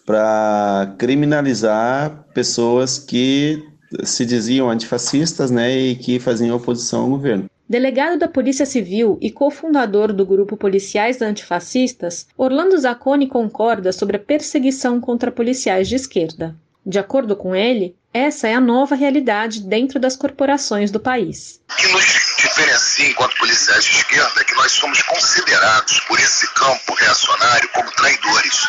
para 0.06 0.94
criminalizar 1.00 2.24
pessoas 2.36 3.00
que 3.00 3.64
se 4.04 4.28
diziam 4.28 4.70
antifascistas, 4.70 5.50
né, 5.50 5.76
e 5.76 5.96
que 5.96 6.20
faziam 6.20 6.56
oposição 6.56 7.02
ao 7.02 7.10
governo. 7.10 7.46
Delegado 7.68 8.20
da 8.20 8.28
Polícia 8.28 8.66
Civil 8.66 9.18
e 9.20 9.32
cofundador 9.32 10.14
do 10.14 10.24
grupo 10.24 10.56
Policiais 10.56 11.20
Antifascistas, 11.20 12.28
Orlando 12.38 12.78
Zacconi 12.78 13.26
concorda 13.26 13.92
sobre 13.92 14.18
a 14.18 14.20
perseguição 14.20 15.02
contra 15.02 15.32
policiais 15.32 15.88
de 15.88 15.96
esquerda. 15.96 16.56
De 16.86 17.00
acordo 17.00 17.36
com 17.36 17.56
ele, 17.56 17.96
essa 18.14 18.48
é 18.48 18.54
a 18.54 18.62
nova 18.62 18.94
realidade 18.94 19.62
dentro 19.62 20.00
das 20.00 20.16
corporações 20.16 20.92
do 20.92 21.00
país. 21.00 21.60
Que 21.76 21.92
nos 21.92 22.25
diferencia 22.56 23.10
enquanto 23.10 23.36
policiais 23.36 23.84
de 23.84 23.92
esquerda 23.98 24.40
é 24.40 24.44
que 24.46 24.56
nós 24.56 24.72
somos 24.72 25.02
considerados 25.02 26.00
por 26.02 26.18
esse 26.18 26.48
campo 26.54 26.94
reacionário 26.94 27.68
como 27.74 27.92
traidores. 27.92 28.66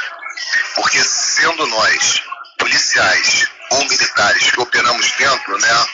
Porque 0.74 0.98
sendo 1.04 1.64
nós 1.68 2.20
policiais 2.58 3.46
ou 3.70 3.84
militares 3.84 4.50
que 4.50 4.60
operamos 4.60 5.12
dentro 5.12 5.58
né, 5.58 5.86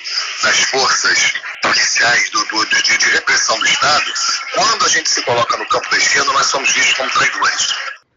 das 0.42 0.58
forças 0.60 1.34
policiais 1.60 2.30
do, 2.30 2.42
do, 2.46 2.64
de, 2.64 2.96
de 2.96 3.10
repressão 3.10 3.58
do 3.58 3.66
Estado, 3.66 4.12
quando 4.54 4.86
a 4.86 4.88
gente 4.88 5.10
se 5.10 5.20
coloca 5.22 5.58
no 5.58 5.68
campo 5.68 5.90
da 5.90 5.98
esquerda, 5.98 6.32
nós 6.32 6.46
somos 6.46 6.72
vistos 6.72 6.94
como 6.94 7.10
traidores. 7.10 7.74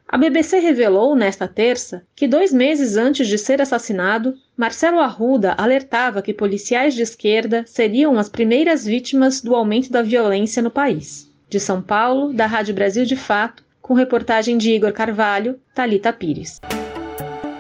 A 0.08 0.18
BBC 0.18 0.60
revelou 0.60 1.18
nesta 1.18 1.50
terça 1.50 2.02
que 2.16 2.30
dois 2.30 2.54
meses 2.54 2.96
antes 2.96 3.28
de 3.28 3.38
ser 3.38 3.62
assassinado, 3.62 4.36
Marcelo 4.58 5.02
Arruda 5.02 5.54
alertava 5.58 6.22
que 6.22 6.34
policiais 6.34 6.94
de 6.94 7.02
esquerda 7.02 7.66
seriam 7.68 8.18
as 8.18 8.30
primeiras 8.30 8.86
vítimas 8.86 9.42
do 9.42 9.54
aumento 9.54 9.92
da 9.92 10.02
violência 10.02 10.64
no 10.64 10.72
país. 10.72 11.30
De 11.50 11.60
São 11.60 11.82
Paulo, 11.82 12.32
da 12.32 12.46
Rádio 12.46 12.74
Brasil 12.74 13.04
de 13.04 13.18
Fato, 13.18 13.66
com 13.82 13.94
reportagem 13.94 14.58
de 14.58 14.72
Igor 14.72 14.94
Carvalho, 14.94 15.60
Talita 15.74 16.14
Pires. 16.14 16.62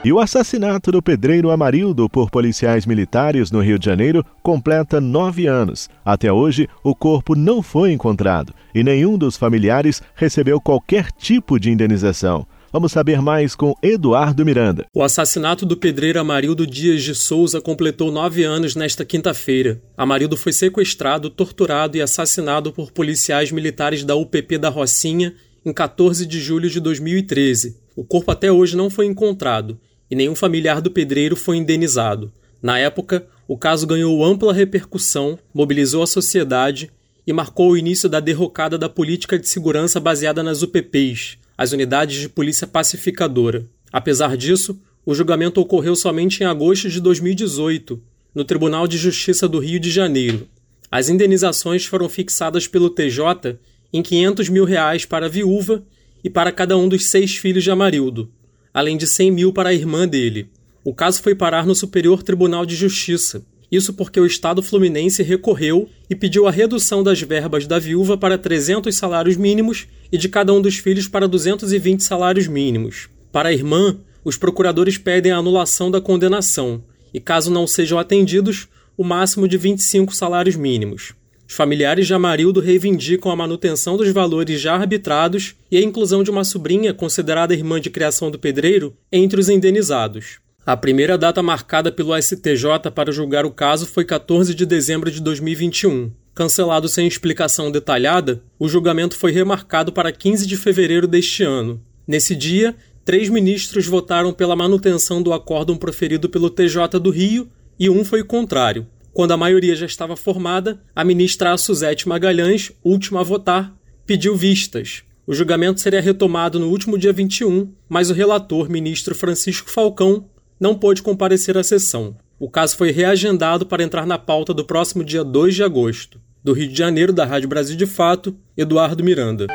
E 0.05 0.13
o 0.13 0.19
assassinato 0.19 0.89
do 0.89 1.01
pedreiro 1.01 1.51
Amarildo 1.51 2.07
por 2.07 2.29
policiais 2.29 2.85
militares 2.85 3.51
no 3.51 3.59
Rio 3.59 3.77
de 3.77 3.85
Janeiro 3.85 4.23
completa 4.41 5.01
nove 5.01 5.47
anos. 5.47 5.89
Até 6.05 6.31
hoje, 6.31 6.69
o 6.81 6.95
corpo 6.95 7.35
não 7.35 7.61
foi 7.61 7.91
encontrado 7.91 8.53
e 8.73 8.83
nenhum 8.83 9.17
dos 9.17 9.35
familiares 9.35 10.01
recebeu 10.15 10.61
qualquer 10.61 11.11
tipo 11.11 11.59
de 11.59 11.71
indenização. 11.71 12.47
Vamos 12.71 12.91
saber 12.91 13.21
mais 13.21 13.55
com 13.55 13.73
Eduardo 13.81 14.45
Miranda. 14.45 14.85
O 14.93 15.01
assassinato 15.01 15.65
do 15.65 15.77
pedreiro 15.77 16.19
Amarildo 16.19 16.67
Dias 16.67 17.03
de 17.03 17.15
Souza 17.15 17.61
completou 17.61 18.11
nove 18.11 18.43
anos 18.43 18.75
nesta 18.75 19.05
quinta-feira. 19.05 19.81
Amarildo 19.95 20.35
foi 20.35 20.51
sequestrado, 20.51 21.29
torturado 21.29 21.95
e 21.97 22.01
assassinado 22.01 22.73
por 22.73 22.91
policiais 22.91 23.51
militares 23.51 24.03
da 24.03 24.15
UPP 24.15 24.57
da 24.57 24.69
Rocinha 24.69 25.33
em 25.65 25.71
14 25.71 26.25
de 26.25 26.39
julho 26.39 26.69
de 26.69 26.79
2013. 26.79 27.77
O 27.95 28.03
corpo 28.03 28.31
até 28.31 28.51
hoje 28.51 28.75
não 28.75 28.89
foi 28.89 29.05
encontrado 29.05 29.79
e 30.09 30.15
nenhum 30.15 30.35
familiar 30.35 30.81
do 30.81 30.91
pedreiro 30.91 31.35
foi 31.35 31.57
indenizado. 31.57 32.31
Na 32.61 32.77
época, 32.77 33.25
o 33.47 33.57
caso 33.57 33.87
ganhou 33.87 34.23
ampla 34.23 34.53
repercussão, 34.53 35.37
mobilizou 35.53 36.03
a 36.03 36.07
sociedade 36.07 36.91
e 37.25 37.33
marcou 37.33 37.71
o 37.71 37.77
início 37.77 38.07
da 38.07 38.19
derrocada 38.19 38.77
da 38.77 38.89
política 38.89 39.39
de 39.39 39.47
segurança 39.47 39.99
baseada 39.99 40.43
nas 40.43 40.61
UPPs, 40.61 41.37
as 41.57 41.71
unidades 41.71 42.19
de 42.19 42.29
polícia 42.29 42.67
pacificadora. 42.67 43.65
Apesar 43.91 44.35
disso, 44.35 44.79
o 45.05 45.13
julgamento 45.13 45.61
ocorreu 45.61 45.95
somente 45.95 46.41
em 46.41 46.45
agosto 46.45 46.89
de 46.89 46.99
2018, 46.99 48.01
no 48.33 48.43
Tribunal 48.43 48.87
de 48.87 48.97
Justiça 48.97 49.47
do 49.47 49.59
Rio 49.59 49.79
de 49.79 49.91
Janeiro. 49.91 50.47
As 50.91 51.09
indenizações 51.09 51.85
foram 51.85 52.09
fixadas 52.09 52.67
pelo 52.67 52.89
TJ 52.89 53.57
em 53.93 54.01
500 54.01 54.49
mil 54.49 54.65
reais 54.65 55.05
para 55.05 55.27
a 55.27 55.29
viúva 55.29 55.83
e 56.23 56.29
para 56.29 56.51
cada 56.51 56.77
um 56.77 56.89
dos 56.89 57.05
seis 57.05 57.37
filhos 57.37 57.63
de 57.63 57.71
Amarildo, 57.71 58.29
além 58.73 58.97
de 58.97 59.07
100 59.07 59.31
mil 59.31 59.53
para 59.53 59.69
a 59.69 59.73
irmã 59.73 60.07
dele. 60.07 60.49
O 60.83 60.93
caso 60.93 61.21
foi 61.21 61.33
parar 61.33 61.65
no 61.65 61.73
Superior 61.73 62.21
Tribunal 62.23 62.65
de 62.65 62.75
Justiça. 62.75 63.45
Isso 63.75 63.93
porque 63.93 64.21
o 64.21 64.25
Estado 64.25 64.63
fluminense 64.63 65.21
recorreu 65.21 65.89
e 66.09 66.15
pediu 66.15 66.47
a 66.47 66.51
redução 66.51 67.03
das 67.03 67.21
verbas 67.21 67.67
da 67.67 67.77
viúva 67.77 68.17
para 68.17 68.37
300 68.37 68.95
salários 68.95 69.35
mínimos 69.35 69.85
e 70.09 70.17
de 70.17 70.29
cada 70.29 70.53
um 70.53 70.61
dos 70.61 70.77
filhos 70.77 71.09
para 71.09 71.27
220 71.27 72.01
salários 72.01 72.47
mínimos. 72.47 73.09
Para 73.33 73.49
a 73.49 73.53
irmã, 73.53 73.97
os 74.23 74.37
procuradores 74.37 74.97
pedem 74.97 75.33
a 75.33 75.37
anulação 75.37 75.91
da 75.91 75.99
condenação 75.99 76.81
e, 77.13 77.19
caso 77.19 77.51
não 77.51 77.67
sejam 77.67 77.99
atendidos, 77.99 78.69
o 78.97 79.03
máximo 79.03 79.45
de 79.45 79.57
25 79.57 80.15
salários 80.15 80.55
mínimos. 80.55 81.13
Os 81.45 81.53
familiares 81.53 82.07
de 82.07 82.13
Amarildo 82.13 82.61
reivindicam 82.61 83.29
a 83.29 83.35
manutenção 83.35 83.97
dos 83.97 84.09
valores 84.09 84.61
já 84.61 84.75
arbitrados 84.75 85.53
e 85.69 85.75
a 85.75 85.81
inclusão 85.81 86.23
de 86.23 86.31
uma 86.31 86.45
sobrinha 86.45 86.93
considerada 86.93 87.53
irmã 87.53 87.81
de 87.81 87.89
criação 87.89 88.31
do 88.31 88.39
pedreiro 88.39 88.95
entre 89.11 89.37
os 89.37 89.49
indenizados. 89.49 90.44
A 90.65 90.75
primeira 90.75 91.15
data 91.15 91.43
marcada 91.43 91.91
pelo 91.91 92.19
STJ 92.19 92.89
para 92.95 93.11
julgar 93.11 93.45
o 93.45 93.51
caso 93.51 93.85
foi 93.85 94.03
14 94.03 94.55
de 94.55 94.65
dezembro 94.65 95.11
de 95.11 95.21
2021. 95.21 96.11
Cancelado 96.33 96.89
sem 96.89 97.07
explicação 97.07 97.69
detalhada, 97.69 98.41
o 98.57 98.67
julgamento 98.67 99.15
foi 99.15 99.31
remarcado 99.31 99.93
para 99.93 100.11
15 100.11 100.47
de 100.47 100.57
fevereiro 100.57 101.07
deste 101.07 101.43
ano. 101.43 101.79
Nesse 102.07 102.35
dia, 102.35 102.75
três 103.05 103.29
ministros 103.29 103.85
votaram 103.85 104.33
pela 104.33 104.55
manutenção 104.55 105.21
do 105.21 105.33
acórdão 105.33 105.77
proferido 105.77 106.27
pelo 106.29 106.49
TJ 106.49 106.99
do 106.99 107.11
Rio 107.11 107.47
e 107.79 107.87
um 107.87 108.03
foi 108.03 108.23
contrário. 108.23 108.87
Quando 109.13 109.33
a 109.33 109.37
maioria 109.37 109.75
já 109.75 109.85
estava 109.85 110.15
formada, 110.15 110.81
a 110.95 111.03
ministra 111.03 111.55
Suzete 111.57 112.09
Magalhães, 112.09 112.71
última 112.83 113.19
a 113.19 113.23
votar, 113.23 113.71
pediu 114.03 114.35
vistas. 114.35 115.03
O 115.27 115.33
julgamento 115.35 115.79
seria 115.79 116.01
retomado 116.01 116.59
no 116.59 116.69
último 116.69 116.97
dia 116.97 117.13
21, 117.13 117.71
mas 117.87 118.09
o 118.09 118.15
relator, 118.15 118.67
ministro 118.67 119.13
Francisco 119.13 119.69
Falcão, 119.69 120.25
não 120.59 120.75
pôde 120.75 121.01
comparecer 121.01 121.57
à 121.57 121.63
sessão. 121.63 122.15
O 122.39 122.49
caso 122.49 122.75
foi 122.75 122.91
reagendado 122.91 123.65
para 123.65 123.83
entrar 123.83 124.05
na 124.05 124.17
pauta 124.17 124.53
do 124.53 124.65
próximo 124.65 125.03
dia 125.03 125.23
2 125.23 125.55
de 125.55 125.63
agosto. 125.63 126.19
Do 126.43 126.53
Rio 126.53 126.67
de 126.67 126.77
Janeiro, 126.77 127.13
da 127.13 127.25
Rádio 127.25 127.49
Brasil 127.49 127.75
de 127.75 127.85
Fato, 127.85 128.35
Eduardo 128.57 129.03
Miranda. 129.03 129.47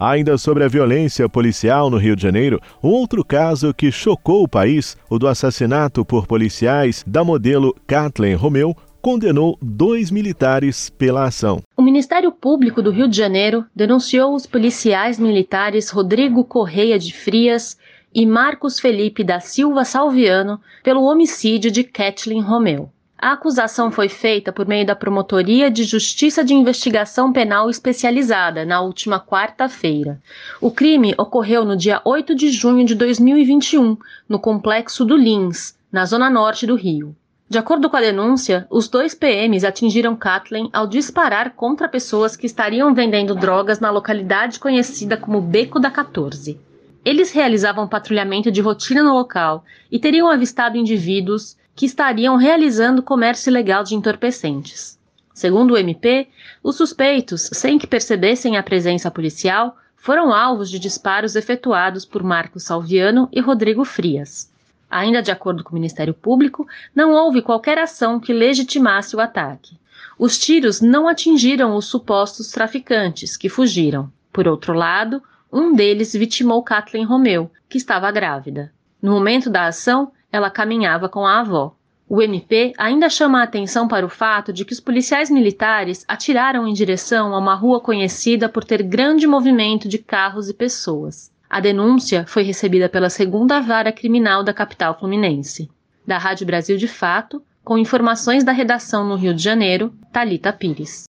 Ainda 0.00 0.36
sobre 0.36 0.62
a 0.62 0.68
violência 0.68 1.26
policial 1.26 1.88
no 1.88 1.96
Rio 1.96 2.14
de 2.14 2.22
Janeiro, 2.22 2.60
um 2.84 2.90
outro 2.90 3.24
caso 3.24 3.72
que 3.72 3.90
chocou 3.90 4.42
o 4.42 4.48
país, 4.48 4.96
o 5.08 5.18
do 5.18 5.26
assassinato 5.26 6.04
por 6.04 6.26
policiais 6.26 7.02
da 7.06 7.24
modelo 7.24 7.74
Kathleen 7.86 8.34
Romeu, 8.34 8.76
condenou 9.00 9.56
dois 9.62 10.10
militares 10.10 10.90
pela 10.90 11.24
ação. 11.24 11.62
O 11.76 11.82
Ministério 11.82 12.30
Público 12.30 12.82
do 12.82 12.90
Rio 12.90 13.08
de 13.08 13.16
Janeiro 13.16 13.64
denunciou 13.74 14.34
os 14.34 14.46
policiais 14.46 15.18
militares 15.18 15.88
Rodrigo 15.88 16.44
Correia 16.44 16.98
de 16.98 17.14
Frias 17.14 17.78
e 18.16 18.24
Marcos 18.24 18.80
Felipe 18.80 19.22
da 19.22 19.40
Silva 19.40 19.84
Salviano 19.84 20.58
pelo 20.82 21.02
homicídio 21.02 21.70
de 21.70 21.84
Kathleen 21.84 22.40
Romeu. 22.40 22.90
A 23.18 23.32
acusação 23.32 23.90
foi 23.90 24.08
feita 24.08 24.50
por 24.50 24.66
meio 24.66 24.86
da 24.86 24.96
Promotoria 24.96 25.70
de 25.70 25.84
Justiça 25.84 26.42
de 26.42 26.54
Investigação 26.54 27.30
Penal 27.30 27.68
Especializada 27.68 28.64
na 28.64 28.80
última 28.80 29.20
quarta-feira. 29.20 30.18
O 30.62 30.70
crime 30.70 31.14
ocorreu 31.18 31.62
no 31.62 31.76
dia 31.76 32.00
8 32.06 32.34
de 32.34 32.48
junho 32.48 32.86
de 32.86 32.94
2021, 32.94 33.98
no 34.26 34.40
complexo 34.40 35.04
do 35.04 35.14
Lins, 35.14 35.76
na 35.92 36.06
zona 36.06 36.30
norte 36.30 36.66
do 36.66 36.74
Rio. 36.74 37.14
De 37.50 37.58
acordo 37.58 37.90
com 37.90 37.98
a 37.98 38.00
denúncia, 38.00 38.66
os 38.70 38.88
dois 38.88 39.14
PMs 39.14 39.62
atingiram 39.62 40.16
Kathleen 40.16 40.70
ao 40.72 40.86
disparar 40.86 41.50
contra 41.50 41.86
pessoas 41.86 42.34
que 42.34 42.46
estariam 42.46 42.94
vendendo 42.94 43.34
drogas 43.34 43.78
na 43.78 43.90
localidade 43.90 44.58
conhecida 44.58 45.18
como 45.18 45.42
Beco 45.42 45.78
da 45.78 45.90
14. 45.90 46.58
Eles 47.06 47.30
realizavam 47.30 47.86
patrulhamento 47.86 48.50
de 48.50 48.60
rotina 48.60 49.00
no 49.00 49.14
local 49.14 49.64
e 49.92 49.96
teriam 49.96 50.28
avistado 50.28 50.76
indivíduos 50.76 51.56
que 51.72 51.86
estariam 51.86 52.34
realizando 52.34 53.00
comércio 53.00 53.48
ilegal 53.48 53.84
de 53.84 53.94
entorpecentes. 53.94 54.98
Segundo 55.32 55.74
o 55.74 55.78
MP, 55.78 56.26
os 56.64 56.74
suspeitos, 56.74 57.48
sem 57.52 57.78
que 57.78 57.86
percebessem 57.86 58.56
a 58.56 58.62
presença 58.62 59.08
policial, 59.08 59.76
foram 59.94 60.34
alvos 60.34 60.68
de 60.68 60.80
disparos 60.80 61.36
efetuados 61.36 62.04
por 62.04 62.24
Marcos 62.24 62.64
Salviano 62.64 63.28
e 63.30 63.40
Rodrigo 63.40 63.84
Frias. 63.84 64.52
Ainda 64.90 65.22
de 65.22 65.30
acordo 65.30 65.62
com 65.62 65.70
o 65.70 65.74
Ministério 65.74 66.12
Público, 66.12 66.66
não 66.92 67.12
houve 67.12 67.40
qualquer 67.40 67.78
ação 67.78 68.18
que 68.18 68.32
legitimasse 68.32 69.14
o 69.14 69.20
ataque. 69.20 69.78
Os 70.18 70.36
tiros 70.40 70.80
não 70.80 71.06
atingiram 71.06 71.76
os 71.76 71.84
supostos 71.84 72.50
traficantes, 72.50 73.36
que 73.36 73.48
fugiram. 73.48 74.10
Por 74.32 74.48
outro 74.48 74.72
lado, 74.72 75.22
um 75.52 75.74
deles 75.74 76.12
vitimou 76.12 76.62
Kathleen 76.62 77.04
Romeu, 77.04 77.50
que 77.68 77.78
estava 77.78 78.10
grávida. 78.10 78.72
No 79.00 79.12
momento 79.12 79.48
da 79.48 79.66
ação, 79.66 80.12
ela 80.32 80.50
caminhava 80.50 81.08
com 81.08 81.26
a 81.26 81.40
avó. 81.40 81.74
O 82.08 82.22
MP 82.22 82.72
ainda 82.78 83.08
chama 83.08 83.40
a 83.40 83.44
atenção 83.44 83.88
para 83.88 84.06
o 84.06 84.08
fato 84.08 84.52
de 84.52 84.64
que 84.64 84.72
os 84.72 84.80
policiais 84.80 85.28
militares 85.28 86.04
atiraram 86.06 86.66
em 86.66 86.72
direção 86.72 87.34
a 87.34 87.38
uma 87.38 87.54
rua 87.54 87.80
conhecida 87.80 88.48
por 88.48 88.64
ter 88.64 88.82
grande 88.82 89.26
movimento 89.26 89.88
de 89.88 89.98
carros 89.98 90.48
e 90.48 90.54
pessoas. 90.54 91.32
A 91.50 91.58
denúncia 91.58 92.24
foi 92.26 92.42
recebida 92.42 92.88
pela 92.88 93.10
segunda 93.10 93.60
vara 93.60 93.90
criminal 93.90 94.44
da 94.44 94.52
capital 94.52 94.98
fluminense. 94.98 95.68
Da 96.06 96.18
Rádio 96.18 96.46
Brasil 96.46 96.76
de 96.76 96.86
Fato, 96.86 97.42
com 97.64 97.76
informações 97.76 98.44
da 98.44 98.52
redação 98.52 99.04
no 99.04 99.16
Rio 99.16 99.34
de 99.34 99.42
Janeiro, 99.42 99.92
Talita 100.12 100.52
Pires. 100.52 101.06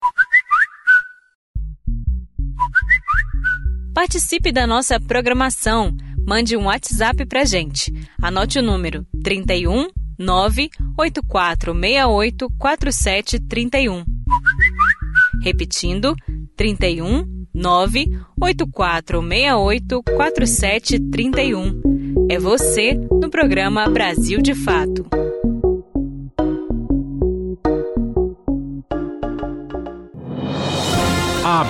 Participe 3.98 4.52
da 4.52 4.68
nossa 4.68 5.00
programação 5.00 5.92
mande 6.24 6.56
um 6.56 6.66
WhatsApp 6.66 7.26
pra 7.26 7.44
gente. 7.44 7.92
Anote 8.22 8.60
o 8.60 8.62
número 8.62 9.04
31 9.24 9.88
98468 10.20 12.48
4731. 12.60 14.06
Repetindo, 15.42 16.16
31 16.56 17.26
98468 17.56 20.04
4731. 20.04 21.82
É 22.30 22.38
você 22.38 22.94
no 22.94 23.32
programa 23.32 23.90
Brasil 23.90 24.40
de 24.44 24.54
Fato. 24.54 25.08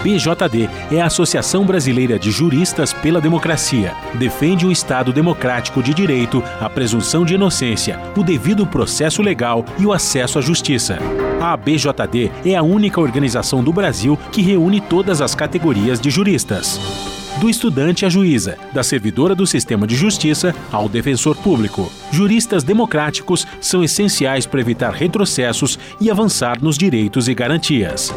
ABJD 0.08 0.70
é 0.92 1.02
a 1.02 1.08
Associação 1.08 1.66
Brasileira 1.66 2.18
de 2.18 2.32
Juristas 2.32 2.94
pela 2.94 3.20
Democracia. 3.20 3.94
Defende 4.14 4.66
o 4.66 4.72
Estado 4.72 5.12
democrático 5.12 5.84
de 5.84 5.94
direito, 5.94 6.42
a 6.62 6.70
presunção 6.70 7.26
de 7.26 7.34
inocência, 7.34 8.00
o 8.16 8.24
devido 8.24 8.66
processo 8.66 9.22
legal 9.22 9.66
e 9.78 9.86
o 9.86 9.92
acesso 9.92 10.40
à 10.40 10.42
justiça. 10.42 10.98
A 11.42 11.54
ABJD 11.54 12.32
é 12.46 12.56
a 12.56 12.64
única 12.64 13.02
organização 13.02 13.62
do 13.62 13.74
Brasil 13.74 14.18
que 14.32 14.42
reúne 14.42 14.80
todas 14.80 15.22
as 15.22 15.36
categorias 15.36 16.00
de 16.00 16.10
juristas. 16.10 17.17
Do 17.40 17.50
estudante 17.50 18.06
à 18.06 18.10
juíza, 18.10 18.58
da 18.74 18.84
servidora 18.84 19.36
do 19.36 19.46
sistema 19.46 19.86
de 19.86 19.96
justiça 19.96 20.54
ao 20.72 20.90
defensor 20.90 21.36
público. 21.38 21.92
Juristas 22.12 22.64
democráticos 22.64 23.46
são 23.62 23.84
essenciais 23.84 24.46
para 24.46 24.62
evitar 24.62 24.92
retrocessos 24.92 25.78
e 26.02 26.10
avançar 26.10 26.62
nos 26.62 26.78
direitos 26.78 27.28
e 27.28 27.34
garantias. 27.34 28.14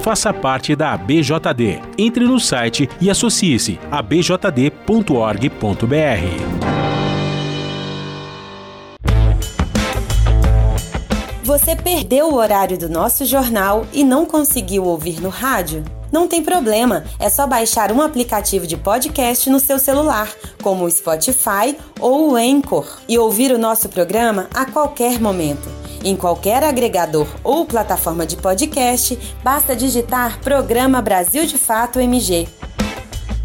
Faça 0.00 0.32
parte 0.32 0.74
da 0.74 0.92
ABJD. 0.92 1.80
Entre 1.98 2.24
no 2.24 2.40
site 2.40 2.88
e 3.00 3.10
associe-se 3.10 3.78
a 3.90 3.98
abjd.org.br. 3.98 5.50
Você 11.44 11.74
perdeu 11.74 12.28
o 12.28 12.36
horário 12.36 12.78
do 12.78 12.88
nosso 12.88 13.24
jornal 13.26 13.86
e 13.92 14.04
não 14.04 14.24
conseguiu 14.24 14.84
ouvir 14.84 15.20
no 15.20 15.28
rádio? 15.28 15.82
Não 16.12 16.26
tem 16.26 16.42
problema, 16.42 17.04
é 17.18 17.28
só 17.28 17.46
baixar 17.46 17.92
um 17.92 18.02
aplicativo 18.02 18.66
de 18.66 18.76
podcast 18.76 19.48
no 19.48 19.60
seu 19.60 19.78
celular, 19.78 20.28
como 20.62 20.84
o 20.84 20.90
Spotify 20.90 21.76
ou 22.00 22.32
o 22.32 22.36
Anchor, 22.36 22.98
e 23.08 23.18
ouvir 23.18 23.52
o 23.52 23.58
nosso 23.58 23.88
programa 23.88 24.48
a 24.52 24.64
qualquer 24.66 25.20
momento. 25.20 25.68
Em 26.02 26.16
qualquer 26.16 26.64
agregador 26.64 27.28
ou 27.44 27.66
plataforma 27.66 28.26
de 28.26 28.36
podcast, 28.36 29.18
basta 29.44 29.76
digitar 29.76 30.40
Programa 30.40 31.00
Brasil 31.02 31.44
de 31.46 31.58
Fato 31.58 32.00
MG. 32.00 32.48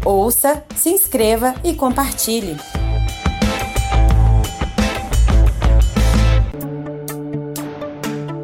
Ouça, 0.04 0.62
se 0.74 0.88
inscreva 0.88 1.54
e 1.62 1.74
compartilhe. 1.74 2.56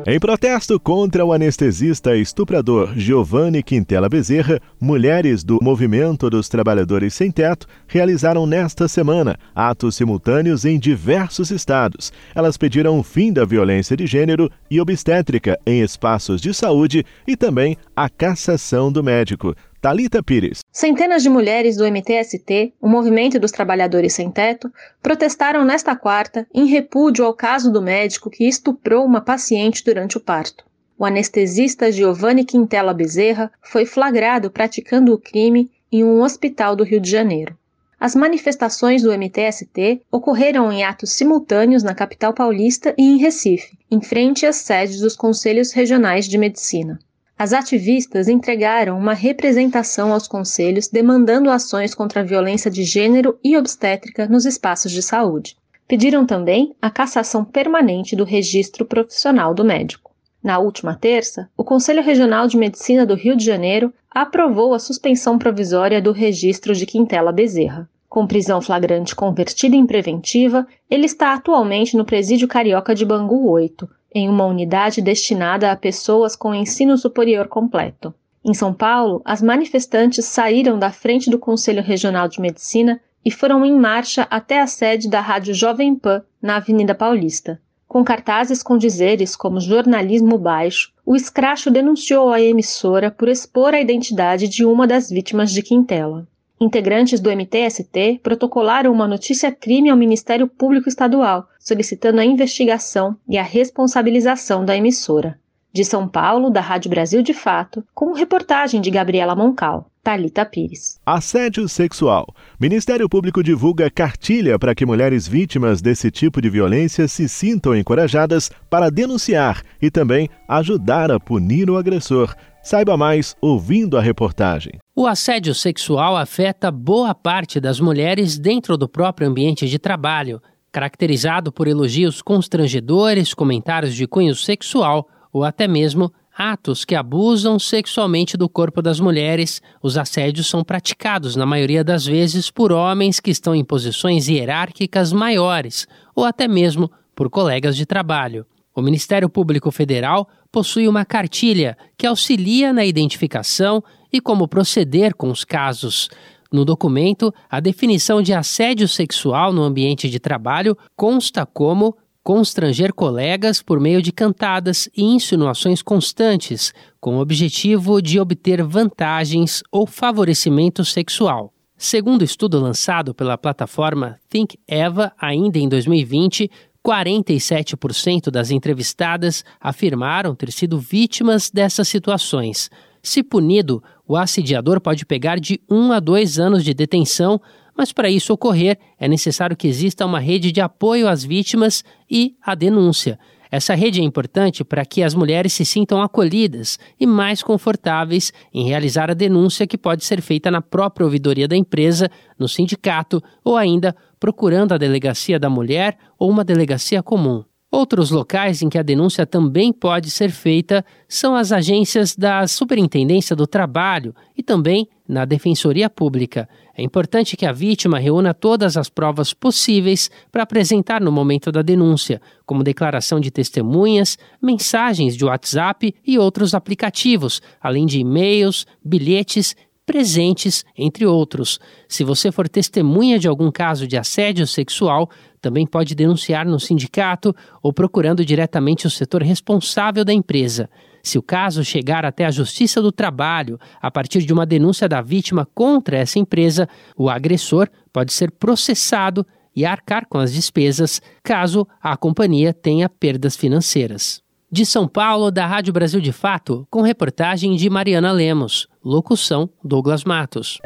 Em 0.05 0.19
protesto 0.19 0.81
contra 0.81 1.25
o 1.25 1.33
anestesista 1.33 2.17
estuprador 2.17 2.93
Giovanni 2.97 3.63
Quintela 3.63 4.09
Bezerra, 4.09 4.59
mulheres 4.81 5.45
do 5.45 5.61
Movimento 5.63 6.29
dos 6.29 6.49
Trabalhadores 6.49 7.15
Sem 7.15 7.31
Teto 7.31 7.69
realizaram 7.87 8.45
nesta 8.45 8.89
semana 8.89 9.37
atos 9.55 9.95
simultâneos 9.95 10.65
em 10.65 10.77
diversos 10.77 11.53
estados. 11.53 12.13
Elas 12.35 12.57
pediram 12.57 12.99
o 12.99 13.03
fim 13.05 13.33
da 13.33 13.45
violência 13.45 13.97
de 13.97 14.05
gênero 14.05 14.51
e 14.69 14.81
obstétrica 14.81 15.57
em 15.65 15.83
espaços 15.83 16.41
de 16.41 16.53
saúde 16.53 17.07
e 17.25 17.37
também 17.37 17.77
a 17.95 18.09
cassação 18.09 18.91
do 18.91 19.05
médico. 19.05 19.55
Talita 19.83 20.23
Pires. 20.23 20.61
Centenas 20.71 21.25
de 21.25 21.29
mulheres 21.29 21.77
do 21.77 21.85
MTST, 21.85 22.73
o 22.81 22.89
Movimento 22.89 23.37
dos 23.41 23.51
Trabalhadores 23.51 24.13
Sem 24.13 24.31
Teto, 24.31 24.73
protestaram 25.03 25.65
nesta 25.65 25.97
quarta 25.97 26.47
em 26.55 26.67
repúdio 26.67 27.25
ao 27.25 27.35
caso 27.35 27.69
do 27.69 27.83
médico 27.83 28.31
que 28.31 28.47
estuprou 28.47 29.05
uma 29.05 29.21
paciente 29.21 29.85
durante 29.85 30.17
o 30.17 30.21
parto. 30.21 30.65
O 30.97 31.05
anestesista 31.05 31.91
Giovanni 31.91 32.45
Quintela 32.45 32.95
Bezerra 32.95 33.51
foi 33.61 33.85
flagrado 33.85 34.53
praticando 34.53 35.13
o 35.13 35.19
crime 35.19 35.69
em 35.91 36.05
um 36.05 36.23
hospital 36.23 36.77
do 36.77 36.85
Rio 36.85 37.01
de 37.01 37.11
Janeiro. 37.11 37.59
As 37.99 38.15
manifestações 38.15 39.03
do 39.03 39.11
MTST 39.11 40.03
ocorreram 40.13 40.71
em 40.71 40.85
atos 40.85 41.11
simultâneos 41.11 41.83
na 41.83 41.93
capital 41.93 42.33
paulista 42.33 42.95
e 42.97 43.03
em 43.03 43.17
Recife, 43.17 43.77
em 43.91 44.01
frente 44.01 44.47
às 44.47 44.55
sedes 44.55 45.01
dos 45.01 45.17
conselhos 45.17 45.73
regionais 45.73 46.29
de 46.29 46.39
medicina. 46.39 47.01
As 47.43 47.53
ativistas 47.53 48.29
entregaram 48.29 48.97
uma 48.97 49.15
representação 49.15 50.13
aos 50.13 50.29
conselhos 50.29 50.87
demandando 50.87 51.51
ações 51.51 51.93
contra 51.93 52.21
a 52.21 52.23
violência 52.23 52.71
de 52.71 52.85
gênero 52.85 53.37
e 53.43 53.57
obstétrica 53.57 54.29
nos 54.29 54.45
espaços 54.45 54.93
de 54.93 55.03
saúde. 55.03 55.57
Pediram 55.89 56.25
também 56.25 56.73
a 56.81 56.89
cassação 56.89 57.45
permanente 57.45 58.15
do 58.15 58.23
registro 58.23 58.85
profissional 58.85 59.53
do 59.55 59.65
médico. 59.65 60.13
Na 60.41 60.61
última 60.61 60.95
terça, 60.95 61.51
o 61.57 61.65
Conselho 61.65 62.01
Regional 62.01 62.47
de 62.47 62.57
Medicina 62.57 63.05
do 63.05 63.17
Rio 63.17 63.35
de 63.35 63.45
Janeiro 63.45 63.93
aprovou 64.09 64.73
a 64.73 64.79
suspensão 64.79 65.37
provisória 65.37 66.01
do 66.01 66.13
registro 66.13 66.73
de 66.73 66.87
Quintela 66.87 67.33
Bezerra. 67.33 67.91
Com 68.09 68.25
prisão 68.25 68.61
flagrante 68.61 69.17
convertida 69.17 69.75
em 69.75 69.85
preventiva, 69.85 70.65
ele 70.89 71.07
está 71.07 71.35
atualmente 71.35 71.97
no 71.97 72.05
Presídio 72.05 72.47
Carioca 72.47 72.95
de 72.95 73.05
Bangu 73.05 73.51
8, 73.51 73.89
em 74.15 74.29
uma 74.29 74.47
unidade 74.47 75.01
destinada 75.01 75.71
a 75.71 75.77
pessoas 75.77 76.37
com 76.37 76.55
ensino 76.55 76.97
superior 76.97 77.49
completo. 77.49 78.15
Em 78.45 78.55
São 78.55 78.75
Paulo, 78.75 79.23
as 79.25 79.41
manifestantes 79.41 80.25
saíram 80.25 80.79
da 80.79 80.91
frente 80.91 81.31
do 81.31 81.39
Conselho 81.39 81.83
Regional 81.83 82.27
de 82.27 82.41
Medicina 82.41 83.01
e 83.25 83.31
foram 83.31 83.65
em 83.65 83.73
marcha 83.73 84.27
até 84.29 84.61
a 84.61 84.67
sede 84.67 85.09
da 85.09 85.21
Rádio 85.21 85.55
Jovem 85.55 85.95
Pan, 85.95 86.23
na 86.41 86.57
Avenida 86.57 86.95
Paulista. 86.95 87.61
Com 87.87 88.03
cartazes 88.03 88.63
com 88.63 88.79
dizeres 88.79 89.37
como 89.37 89.61
jornalismo 89.61 90.39
baixo, 90.39 90.93
o 91.05 91.15
escracho 91.15 91.71
denunciou 91.71 92.33
a 92.33 92.41
emissora 92.41 93.11
por 93.11 93.29
expor 93.29 93.75
a 93.75 93.81
identidade 93.81 94.49
de 94.49 94.65
uma 94.65 94.87
das 94.87 95.11
vítimas 95.11 95.53
de 95.53 95.63
Quintela. 95.63 96.27
Integrantes 96.61 97.21
do 97.21 97.31
MTST 97.31 98.21
protocolaram 98.23 98.93
uma 98.93 99.07
notícia-crime 99.07 99.91
ao 99.91 99.97
Ministério 99.97 100.49
Público 100.49 100.89
Estadual, 100.89 101.47
solicitando 101.63 102.21
a 102.21 102.25
investigação 102.25 103.17
e 103.29 103.39
a 103.39 103.43
responsabilização 103.43 104.65
da 104.65 104.77
emissora. 104.77 105.39
De 105.73 105.85
São 105.85 106.07
Paulo, 106.07 106.51
da 106.51 106.61
Rádio 106.61 106.91
Brasil 106.91 107.23
de 107.23 107.33
Fato, 107.33 107.83
com 107.95 108.13
reportagem 108.13 108.81
de 108.81 108.91
Gabriela 108.91 109.35
Moncal. 109.35 109.89
Talita 110.03 110.45
Pires. 110.45 110.99
Assédio 111.07 111.69
sexual. 111.69 112.27
Ministério 112.59 113.09
Público 113.09 113.41
divulga 113.41 113.89
cartilha 113.89 114.59
para 114.59 114.75
que 114.75 114.85
mulheres 114.85 115.29
vítimas 115.29 115.81
desse 115.81 116.11
tipo 116.11 116.43
de 116.43 116.51
violência 116.51 117.07
se 117.07 117.29
sintam 117.29 117.77
encorajadas 117.77 118.51
para 118.69 118.91
denunciar 118.91 119.63
e 119.81 119.93
também 119.93 120.29
ajudar 120.49 121.13
a 121.13 121.21
punir 121.21 121.71
o 121.71 121.77
agressor. 121.77 122.35
Saiba 122.65 122.97
mais 122.97 123.37
ouvindo 123.41 123.97
a 123.97 124.01
reportagem. 124.01 124.73
O 124.95 125.07
assédio 125.07 125.55
sexual 125.55 126.17
afeta 126.17 126.71
boa 126.71 127.15
parte 127.15 127.61
das 127.61 127.79
mulheres 127.79 128.37
dentro 128.37 128.77
do 128.77 128.89
próprio 128.89 129.29
ambiente 129.29 129.69
de 129.69 129.79
trabalho, 129.79 130.43
caracterizado 130.73 131.53
por 131.53 131.69
elogios 131.69 132.23
constrangedores, 132.23 133.35
comentários 133.35 133.95
de 133.95 134.07
cunho 134.07 134.35
sexual 134.35 135.07
ou 135.31 135.45
até 135.45 135.69
mesmo 135.69 136.11
atos 136.37 136.85
que 136.85 136.95
abusam 136.95 137.59
sexualmente 137.59 138.37
do 138.37 138.49
corpo 138.49 138.81
das 138.81 138.99
mulheres. 138.99 139.61
Os 139.83 139.99
assédios 139.99 140.47
são 140.47 140.65
praticados, 140.65 141.37
na 141.37 141.45
maioria 141.45 141.85
das 141.85 142.07
vezes, 142.07 142.51
por 142.51 142.73
homens 142.73 143.21
que 143.21 143.31
estão 143.31 143.55
em 143.55 143.65
posições 143.65 144.29
hierárquicas 144.29 145.13
maiores 145.13 145.87
ou 146.15 146.25
até 146.25 146.49
mesmo 146.49 146.91
por 147.15 147.29
colegas 147.29 147.77
de 147.77 147.85
trabalho. 147.85 148.47
O 148.75 148.81
Ministério 148.81 149.29
Público 149.29 149.71
Federal 149.71 150.27
possui 150.51 150.89
uma 150.89 151.05
cartilha 151.05 151.77
que 151.97 152.07
auxilia 152.07 152.73
na 152.73 152.85
identificação 152.85 153.85
e 154.11 154.21
como 154.21 154.49
proceder 154.49 155.15
com 155.15 155.31
os 155.31 155.45
casos. 155.45 156.09
No 156.53 156.65
documento, 156.65 157.33
a 157.49 157.61
definição 157.61 158.21
de 158.21 158.35
assédio 158.35 158.87
sexual 158.87 159.53
no 159.53 159.63
ambiente 159.63 160.11
de 160.11 160.21
trabalho 160.21 160.77
consta 160.95 161.47
como 161.47 161.97
constranger 162.23 162.93
colegas 162.93 163.63
por 163.63 163.81
meio 163.81 164.03
de 164.03 164.13
cantadas 164.13 164.89
e 164.97 165.03
insinuações 165.03 165.83
constantes, 165.83 166.73
com 167.01 167.17
o 167.17 167.21
objetivo 167.21 168.01
de 168.01 168.21
obter 168.21 168.63
vantagens 168.63 169.63
ou 169.73 169.87
favorecimento 169.87 170.85
sexual. 170.85 171.53
Segundo 171.77 172.23
estudo 172.23 172.61
lançado 172.61 173.13
pela 173.13 173.37
plataforma 173.37 174.17
Think 174.29 174.57
Eva, 174.69 175.11
ainda 175.19 175.59
em 175.59 175.69
2020, 175.69 176.49
47% 176.87 178.31
das 178.31 178.51
entrevistadas 178.51 179.45
afirmaram 179.61 180.35
ter 180.35 180.53
sido 180.53 180.79
vítimas 180.79 181.51
dessas 181.51 181.89
situações. 181.89 182.71
Se 183.03 183.23
punido, 183.23 183.83
o 184.13 184.17
assediador 184.17 184.79
pode 184.79 185.07
pegar 185.07 185.41
de 185.41 185.59
um 185.71 185.91
a 185.91 185.99
dois 185.99 186.39
anos 186.39 186.63
de 186.63 186.75
detenção, 186.75 187.41
mas 187.75 187.95
para 187.95 188.11
isso 188.11 188.31
ocorrer 188.31 188.79
é 189.01 189.09
necessário 189.09 189.57
que 189.57 189.67
exista 189.67 190.05
uma 190.05 190.21
rede 190.21 190.53
de 190.53 190.61
apoio 190.61 191.09
às 191.09 191.25
vítimas 191.25 191.83
e 192.11 192.37
a 192.43 192.55
denúncia. 192.55 193.19
Essa 193.51 193.75
rede 193.75 194.03
é 194.03 194.05
importante 194.05 194.63
para 194.65 194.85
que 194.85 195.03
as 195.03 195.15
mulheres 195.15 195.55
se 195.55 195.65
sintam 195.65 196.03
acolhidas 196.03 196.79
e 197.01 197.07
mais 197.07 197.43
confortáveis 197.43 198.35
em 198.53 198.67
realizar 198.67 199.11
a 199.11 199.15
denúncia 199.15 199.67
que 199.67 199.79
pode 199.79 200.05
ser 200.05 200.21
feita 200.21 200.51
na 200.51 200.61
própria 200.61 201.07
ouvidoria 201.07 201.49
da 201.49 201.57
empresa, 201.57 202.11
no 202.39 202.47
sindicato 202.47 203.23
ou 203.43 203.57
ainda 203.57 203.97
procurando 204.21 204.73
a 204.73 204.79
delegacia 204.79 205.39
da 205.39 205.49
mulher 205.49 205.97
ou 206.19 206.29
uma 206.29 206.45
delegacia 206.45 207.03
comum. 207.03 207.43
Outros 207.75 208.11
locais 208.11 208.61
em 208.61 208.69
que 208.69 208.77
a 208.77 208.83
denúncia 208.83 209.25
também 209.25 209.73
pode 209.73 210.11
ser 210.11 210.31
feita 210.31 210.85
são 211.09 211.35
as 211.35 211.51
agências 211.51 212.15
da 212.15 212.47
Superintendência 212.47 213.35
do 213.35 213.47
Trabalho 213.47 214.15
e 214.37 214.43
também 214.43 214.87
na 215.09 215.25
Defensoria 215.25 215.89
Pública. 215.89 216.47
É 216.77 216.83
importante 216.83 217.35
que 217.35 217.47
a 217.47 217.53
vítima 217.53 217.99
reúna 217.99 218.35
todas 218.35 218.77
as 218.77 218.91
provas 218.91 219.33
possíveis 219.33 220.11
para 220.31 220.43
apresentar 220.43 221.01
no 221.01 221.11
momento 221.11 221.51
da 221.51 221.63
denúncia, 221.63 222.21
como 222.45 222.63
declaração 222.63 223.19
de 223.19 223.31
testemunhas, 223.31 224.19
mensagens 224.41 225.17
de 225.17 225.25
WhatsApp 225.25 225.95
e 226.07 226.19
outros 226.19 226.55
aplicativos, 226.55 227.41
além 227.59 227.87
de 227.87 228.01
e-mails, 228.01 228.67
bilhetes 228.85 229.57
presentes, 229.85 230.65
entre 230.77 231.05
outros. 231.07 231.59
Se 231.89 232.05
você 232.05 232.31
for 232.31 232.49
testemunha 232.49 233.19
de 233.19 233.29
algum 233.29 233.51
caso 233.51 233.87
de 233.87 233.97
assédio 233.97 234.47
sexual, 234.47 235.11
também 235.41 235.67
pode 235.67 235.95
denunciar 235.95 236.47
no 236.47 236.61
sindicato 236.61 237.35
ou 237.63 237.73
procurando 237.73 238.25
diretamente 238.25 238.87
o 238.87 238.91
setor 238.91 239.23
responsável 239.23 240.05
da 240.05 240.13
empresa. 240.13 240.71
Se 241.03 241.19
o 241.19 241.23
caso 241.23 241.65
chegar 241.65 242.05
até 242.05 242.25
a 242.25 242.31
Justiça 242.31 242.81
do 242.81 242.93
Trabalho, 242.93 243.59
a 243.81 243.91
partir 243.91 244.25
de 244.25 244.33
uma 244.33 244.47
denúncia 244.47 244.89
da 244.89 245.03
vítima 245.03 245.47
contra 245.53 245.99
essa 245.99 246.19
empresa, 246.19 246.69
o 246.97 247.11
agressor 247.11 247.69
pode 247.93 248.13
ser 248.13 248.31
processado 248.31 249.27
e 249.55 249.67
arcar 249.67 250.07
com 250.09 250.19
as 250.19 250.33
despesas 250.33 251.03
caso 251.23 251.67
a 251.83 251.97
companhia 251.97 252.55
tenha 252.55 252.89
perdas 252.89 253.37
financeiras. 253.37 254.23
De 254.55 254.67
São 254.67 254.87
Paulo, 254.87 255.31
da 255.31 255.47
Rádio 255.47 255.73
Brasil 255.73 255.99
de 255.99 256.13
Fato, 256.13 256.67
com 256.71 256.83
reportagem 256.83 257.57
de 257.57 257.71
Mariana 257.71 258.13
Lemos. 258.13 258.69
Locução: 258.85 259.49
Douglas 259.65 260.05
Matos. 260.05 260.59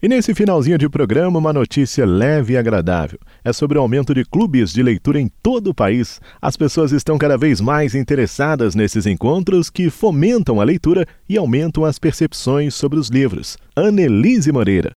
E 0.00 0.08
nesse 0.08 0.32
finalzinho 0.32 0.78
de 0.78 0.88
programa, 0.88 1.40
uma 1.40 1.52
notícia 1.52 2.06
leve 2.06 2.52
e 2.52 2.56
agradável. 2.56 3.18
É 3.44 3.52
sobre 3.52 3.76
o 3.76 3.80
aumento 3.80 4.14
de 4.14 4.24
clubes 4.24 4.72
de 4.72 4.80
leitura 4.80 5.20
em 5.20 5.28
todo 5.42 5.70
o 5.70 5.74
país. 5.74 6.20
As 6.40 6.56
pessoas 6.56 6.92
estão 6.92 7.18
cada 7.18 7.36
vez 7.36 7.60
mais 7.60 7.96
interessadas 7.96 8.76
nesses 8.76 9.04
encontros 9.04 9.68
que 9.68 9.90
fomentam 9.90 10.60
a 10.60 10.64
leitura 10.64 11.04
e 11.28 11.36
aumentam 11.36 11.84
as 11.84 11.98
percepções 11.98 12.76
sobre 12.76 12.96
os 12.96 13.08
livros. 13.08 13.58
Annelise 13.74 14.52
Moreira. 14.52 14.92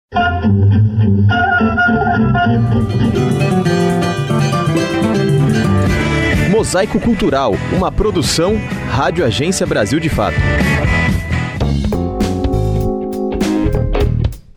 Mosaico 6.61 6.99
Cultural, 6.99 7.53
uma 7.75 7.91
produção 7.91 8.55
Rádio 8.87 9.25
Agência 9.25 9.65
Brasil 9.65 9.99
de 9.99 10.09
Fato. 10.09 10.37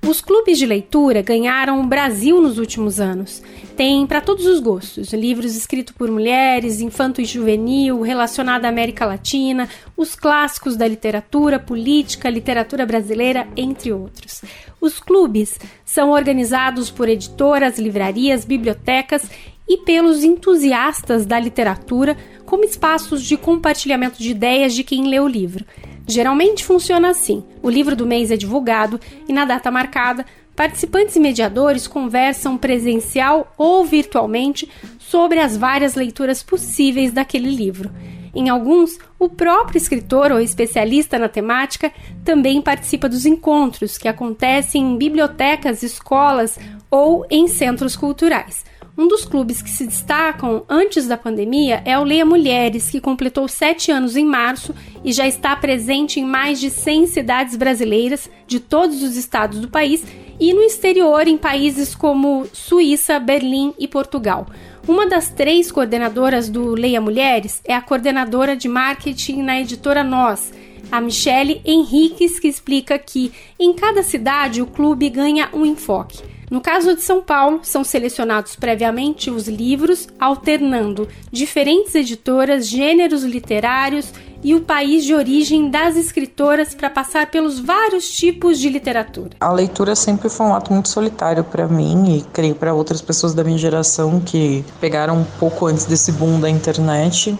Os 0.07 0.21
clubes 0.21 0.59
de 0.59 0.67
leitura 0.67 1.23
ganharam 1.23 1.81
o 1.81 1.87
Brasil 1.87 2.43
nos 2.43 2.59
últimos 2.59 3.01
anos. 3.01 3.43
Tem 3.75 4.07
para 4.07 4.21
todos 4.21 4.45
os 4.45 4.61
gostos: 4.61 5.15
livros 5.15 5.57
escritos 5.57 5.95
por 5.95 6.11
mulheres, 6.11 6.83
infanto 6.83 7.23
e 7.23 7.25
juvenil, 7.25 8.03
relacionado 8.03 8.67
à 8.67 8.69
América 8.69 9.07
Latina, 9.07 9.67
os 9.97 10.15
clássicos 10.15 10.77
da 10.77 10.87
literatura, 10.87 11.59
política, 11.59 12.29
literatura 12.29 12.85
brasileira, 12.85 13.49
entre 13.57 13.95
outros. 13.95 14.43
Os 14.79 15.01
clubes 15.01 15.59
são 15.87 16.11
organizados 16.11 16.91
por 16.91 17.09
editoras, 17.09 17.79
livrarias, 17.79 18.45
bibliotecas 18.45 19.23
e 19.69 19.79
pelos 19.79 20.23
entusiastas 20.23 21.25
da 21.25 21.39
literatura 21.39 22.17
como 22.45 22.65
espaços 22.65 23.23
de 23.23 23.37
compartilhamento 23.37 24.19
de 24.23 24.31
ideias 24.31 24.75
de 24.75 24.85
quem 24.85 25.09
lê 25.09 25.19
o 25.19 25.29
livro. 25.29 25.65
Geralmente 26.07 26.65
funciona 26.65 27.11
assim: 27.11 27.45
o 27.63 27.71
livro 27.71 27.97
do 27.97 28.07
mês 28.07 28.31
é 28.31 28.37
divulgado 28.37 29.01
e, 29.29 29.33
na 29.33 29.45
data 29.45 29.71
marcada, 29.71 30.27
participantes 30.55 31.17
e 31.17 31.21
mediadores 31.21 31.87
conversam 31.87 32.57
presencial 32.57 33.53
ou 33.57 33.85
virtualmente 33.85 34.69
sobre 34.99 35.41
as 35.41 35.57
várias 35.57 35.95
leituras 35.95 36.43
possíveis 36.43 37.13
daquele 37.13 37.51
livro. 37.51 37.91
Em 38.35 38.49
alguns, 38.49 38.99
o 39.19 39.29
próprio 39.29 39.79
escritor 39.79 40.33
ou 40.33 40.41
especialista 40.41 41.19
na 41.19 41.29
temática 41.29 41.93
também 42.25 42.61
participa 42.61 43.09
dos 43.09 43.25
encontros 43.25 43.97
que 43.97 44.09
acontecem 44.09 44.83
em 44.83 44.99
bibliotecas, 44.99 45.85
escolas 45.85 46.59
ou 46.91 47.25
em 47.31 47.47
centros 47.47 47.95
culturais. 47.95 48.65
Um 48.97 49.09
dos 49.09 49.25
clubes 49.25 49.61
que 49.61 49.71
se 49.71 49.85
destacam 49.87 50.65
antes 50.69 51.09
da 51.09 51.17
pandemia 51.17 51.83
é 51.85 51.99
o 51.99 52.05
Leia 52.05 52.25
Mulheres, 52.25 52.89
que 52.89 53.01
completou 53.01 53.49
sete 53.49 53.91
anos 53.91 54.17
em 54.17 54.25
março 54.25 54.73
e 55.05 55.13
já 55.13 55.27
está 55.27 55.57
presente 55.57 56.21
em 56.21 56.25
mais 56.25 56.61
de 56.61 56.71
100 56.71 57.09
cidades 57.09 57.57
brasileiras 57.57 58.31
de 58.47 58.61
todos 58.61 59.03
os 59.03 59.17
estados 59.17 59.59
do 59.59 59.67
país 59.67 60.05
e 60.39 60.55
no 60.55 60.63
exterior 60.63 61.27
em 61.27 61.37
países 61.37 61.93
como 61.93 62.47
Suíça, 62.53 63.19
Berlim 63.19 63.75
e 63.81 63.89
Portugal. 63.89 64.47
Uma 64.87 65.09
das 65.09 65.29
três 65.29 65.73
coordenadoras 65.73 66.49
do 66.49 66.69
Leia 66.69 67.01
Mulheres 67.01 67.61
é 67.65 67.75
a 67.75 67.83
coordenadora 67.83 68.57
de 68.57 68.69
marketing 68.69 69.43
na 69.43 69.61
editora 69.61 70.05
Nós, 70.05 70.53
a 70.93 71.01
Michele 71.01 71.61
Henriques, 71.65 72.39
que 72.39 72.47
explica 72.47 72.97
que 72.97 73.33
em 73.59 73.73
cada 73.73 74.05
cidade 74.05 74.63
o 74.63 74.67
clube 74.67 75.11
ganha 75.11 75.49
um 75.53 75.67
enfoque. 75.67 76.34
No 76.51 76.61
caso 76.61 76.95
de 76.95 77.03
São 77.03 77.23
Paulo, 77.23 77.61
são 77.63 77.83
selecionados 77.83 78.57
previamente 78.57 79.31
os 79.31 79.49
livros, 79.49 80.09
alternando 80.19 81.09
diferentes 81.31 81.95
editoras, 81.95 82.69
gêneros 82.69 83.23
literários 83.25 84.13
e 84.43 84.55
o 84.55 84.61
país 84.61 85.05
de 85.05 85.15
origem 85.15 85.71
das 85.71 85.97
escritoras 85.97 86.75
para 86.75 86.91
passar 86.91 87.31
pelos 87.31 87.59
vários 87.59 88.11
tipos 88.11 88.59
de 88.59 88.69
literatura. 88.69 89.31
A 89.41 89.51
leitura 89.51 89.97
sempre 89.97 90.29
foi 90.29 90.47
um 90.47 90.55
ato 90.55 90.71
muito 90.71 90.91
solitário 90.91 91.43
para 91.43 91.67
mim 91.67 92.19
e 92.19 92.23
creio 92.33 92.55
para 92.55 92.75
outras 92.75 93.01
pessoas 93.01 93.33
da 93.33 93.43
minha 93.43 93.57
geração 93.57 94.21
que 94.21 94.63
pegaram 94.81 95.21
um 95.21 95.25
pouco 95.39 95.67
antes 95.67 95.87
desse 95.87 96.13
boom 96.13 96.39
da 96.39 96.51
internet, 96.51 97.37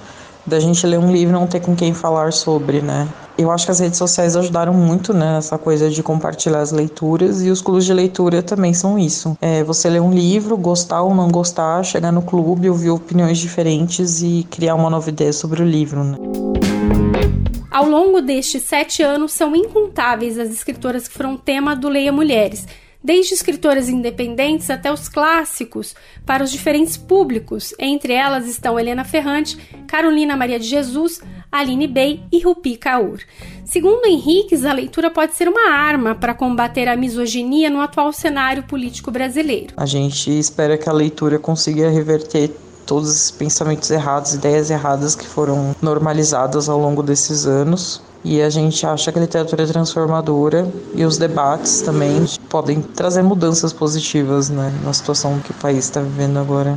da 0.47 0.61
gente 0.61 0.87
ler 0.87 0.99
um 0.99 1.11
livro 1.11 1.35
e 1.35 1.39
não 1.39 1.47
ter 1.47 1.61
com 1.61 1.75
quem 1.75 1.95
falar 1.95 2.33
sobre, 2.33 2.81
né? 2.81 3.09
Eu 3.37 3.51
acho 3.51 3.65
que 3.65 3.73
as 3.73 3.81
redes 3.81 3.99
sociais 3.99 4.37
ajudaram 4.37 4.73
muito 4.73 5.13
né, 5.13 5.35
nessa 5.35 5.59
coisa 5.59 5.91
de 5.91 6.03
compartilhar 6.03 6.61
as 6.61 6.71
leituras 6.71 7.43
e 7.45 7.51
os 7.51 7.61
clubes 7.61 7.85
de 7.85 7.93
leitura 7.93 8.43
também 8.43 8.73
são 8.73 8.97
isso. 8.97 9.37
É 9.41 9.65
você 9.65 9.89
ler 9.89 10.01
um 10.01 10.13
livro, 10.13 10.57
gostar 10.57 11.03
ou 11.03 11.13
não 11.13 11.29
gostar, 11.29 11.83
chegar 11.83 12.13
no 12.13 12.23
clube, 12.23 12.71
ouvir 12.71 12.91
opiniões 12.91 13.39
diferentes 13.39 14.23
e 14.23 14.47
criar 14.49 14.77
uma 14.77 14.89
nova 14.89 15.09
ideia 15.09 15.33
sobre 15.33 15.63
o 15.63 15.67
livro. 15.67 16.05
Né? 16.05 16.17
Ao 17.71 17.89
longo 17.89 18.21
destes 18.21 18.63
sete 18.63 19.03
anos, 19.03 19.33
são 19.33 19.57
incontáveis 19.57 20.39
as 20.39 20.51
escritoras 20.51 21.09
que 21.09 21.15
foram 21.15 21.37
tema 21.37 21.75
do 21.75 21.89
Leia 21.89 22.13
Mulheres 22.13 22.67
desde 23.05 23.35
escritoras 23.35 23.91
independentes 23.91 24.71
até 24.71 24.91
os 24.91 25.11
clássicos, 25.11 25.95
para 26.25 26.43
os 26.43 26.51
diferentes 26.51 26.97
públicos. 26.97 27.75
Entre 27.79 28.15
elas 28.15 28.47
estão 28.47 28.81
Helena 28.81 29.05
Ferrante, 29.05 29.59
Carolina 29.87 30.35
Maria 30.35 30.59
de 30.59 30.67
Jesus, 30.67 31.21
Aline 31.53 31.87
Bey 31.87 32.23
e 32.33 32.41
Rupi 32.41 32.79
Kaur. 32.79 33.19
Segundo 33.67 34.07
Henriques, 34.07 34.65
a 34.65 34.73
leitura 34.73 35.11
pode 35.11 35.35
ser 35.35 35.49
uma 35.49 35.71
arma 35.71 36.15
para 36.15 36.33
combater 36.33 36.89
a 36.89 36.97
misoginia 36.97 37.69
no 37.69 37.83
atual 37.83 38.11
cenário 38.13 38.63
político 38.63 39.11
brasileiro. 39.11 39.75
A 39.77 39.85
gente 39.85 40.37
espera 40.37 40.79
que 40.79 40.89
a 40.89 40.93
leitura 40.93 41.39
consiga 41.39 41.91
reverter 41.91 42.51
todos 42.87 43.11
os 43.11 43.31
pensamentos 43.31 43.91
errados, 43.91 44.35
ideias 44.35 44.71
erradas 44.71 45.15
que 45.15 45.27
foram 45.27 45.75
normalizadas 45.83 46.69
ao 46.69 46.79
longo 46.79 47.03
desses 47.03 47.47
anos 47.47 48.03
e 48.25 48.41
a 48.41 48.49
gente 48.49 48.87
acha 48.87 49.13
que 49.13 49.19
a 49.19 49.23
literatura 49.23 49.65
é 49.65 49.67
transformadora 49.67 50.67
e 50.95 51.05
os 51.05 51.19
debates 51.19 51.83
também 51.83 52.25
podem 52.49 52.81
trazer 52.81 53.23
mudanças 53.23 53.73
positivas 53.73 54.49
né, 54.49 54.73
na 54.83 54.93
situação 54.93 55.39
que 55.41 55.51
o 55.51 55.55
país 55.55 55.85
está 55.85 56.01
vivendo 56.01 56.39
agora. 56.39 56.77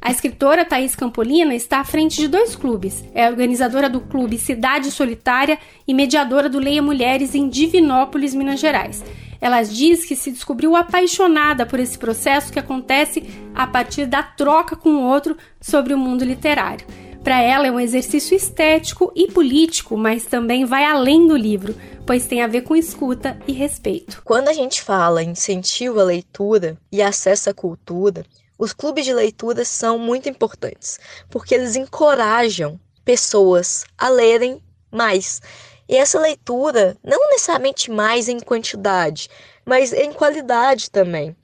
A 0.00 0.10
escritora 0.12 0.64
Thaís 0.64 0.94
Campolina 0.94 1.52
está 1.52 1.80
à 1.80 1.84
frente 1.84 2.20
de 2.20 2.28
dois 2.28 2.54
clubes. 2.54 3.04
É 3.12 3.28
organizadora 3.28 3.90
do 3.90 4.00
clube 4.00 4.38
Cidade 4.38 4.92
Solitária 4.92 5.58
e 5.86 5.92
mediadora 5.92 6.48
do 6.48 6.60
Leia 6.60 6.80
Mulheres 6.80 7.34
em 7.34 7.48
Divinópolis, 7.48 8.32
Minas 8.32 8.60
Gerais. 8.60 9.02
Ela 9.40 9.62
diz 9.62 10.04
que 10.04 10.14
se 10.14 10.30
descobriu 10.30 10.76
apaixonada 10.76 11.66
por 11.66 11.80
esse 11.80 11.98
processo 11.98 12.52
que 12.52 12.58
acontece 12.58 13.24
a 13.52 13.66
partir 13.66 14.06
da 14.06 14.22
troca 14.22 14.76
com 14.76 14.90
o 14.90 15.02
outro 15.02 15.36
sobre 15.60 15.92
o 15.92 15.98
mundo 15.98 16.24
literário. 16.24 16.86
Para 17.26 17.42
ela 17.42 17.66
é 17.66 17.72
um 17.72 17.80
exercício 17.80 18.36
estético 18.36 19.10
e 19.12 19.26
político, 19.26 19.96
mas 19.96 20.26
também 20.26 20.64
vai 20.64 20.84
além 20.84 21.26
do 21.26 21.36
livro, 21.36 21.74
pois 22.06 22.24
tem 22.24 22.40
a 22.40 22.46
ver 22.46 22.60
com 22.60 22.76
escuta 22.76 23.36
e 23.48 23.52
respeito. 23.52 24.22
Quando 24.24 24.46
a 24.46 24.52
gente 24.52 24.80
fala 24.80 25.24
incentivo 25.24 25.98
à 25.98 26.04
leitura 26.04 26.78
e 26.92 27.02
acesso 27.02 27.50
à 27.50 27.52
cultura, 27.52 28.24
os 28.56 28.72
clubes 28.72 29.04
de 29.04 29.12
leitura 29.12 29.64
são 29.64 29.98
muito 29.98 30.28
importantes, 30.28 31.00
porque 31.28 31.52
eles 31.52 31.74
encorajam 31.74 32.78
pessoas 33.04 33.84
a 33.98 34.08
lerem 34.08 34.62
mais. 34.88 35.42
E 35.88 35.96
essa 35.96 36.20
leitura, 36.20 36.96
não 37.02 37.30
necessariamente 37.30 37.90
mais 37.90 38.28
em 38.28 38.38
quantidade, 38.38 39.28
mas 39.64 39.92
em 39.92 40.12
qualidade 40.12 40.92
também. 40.92 41.34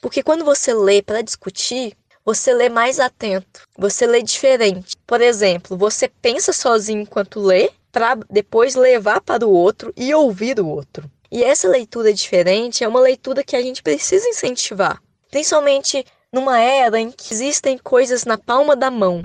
Porque 0.00 0.22
quando 0.22 0.44
você 0.44 0.72
lê 0.72 1.02
para 1.02 1.20
discutir, 1.20 1.96
você 2.24 2.54
lê 2.54 2.68
mais 2.68 3.00
atento, 3.00 3.62
você 3.76 4.06
lê 4.06 4.22
diferente. 4.22 4.96
Por 5.06 5.20
exemplo, 5.20 5.76
você 5.76 6.08
pensa 6.08 6.52
sozinho 6.52 7.02
enquanto 7.02 7.40
lê, 7.40 7.70
para 7.90 8.16
depois 8.30 8.74
levar 8.74 9.20
para 9.20 9.46
o 9.46 9.52
outro 9.52 9.92
e 9.96 10.14
ouvir 10.14 10.58
o 10.58 10.68
outro. 10.68 11.10
E 11.30 11.42
essa 11.42 11.68
leitura 11.68 12.12
diferente 12.12 12.84
é 12.84 12.88
uma 12.88 13.00
leitura 13.00 13.44
que 13.44 13.56
a 13.56 13.62
gente 13.62 13.82
precisa 13.82 14.28
incentivar, 14.28 15.00
principalmente 15.30 16.04
numa 16.32 16.58
era 16.58 16.98
em 16.98 17.10
que 17.10 17.34
existem 17.34 17.76
coisas 17.76 18.24
na 18.24 18.38
palma 18.38 18.74
da 18.74 18.90
mão. 18.90 19.20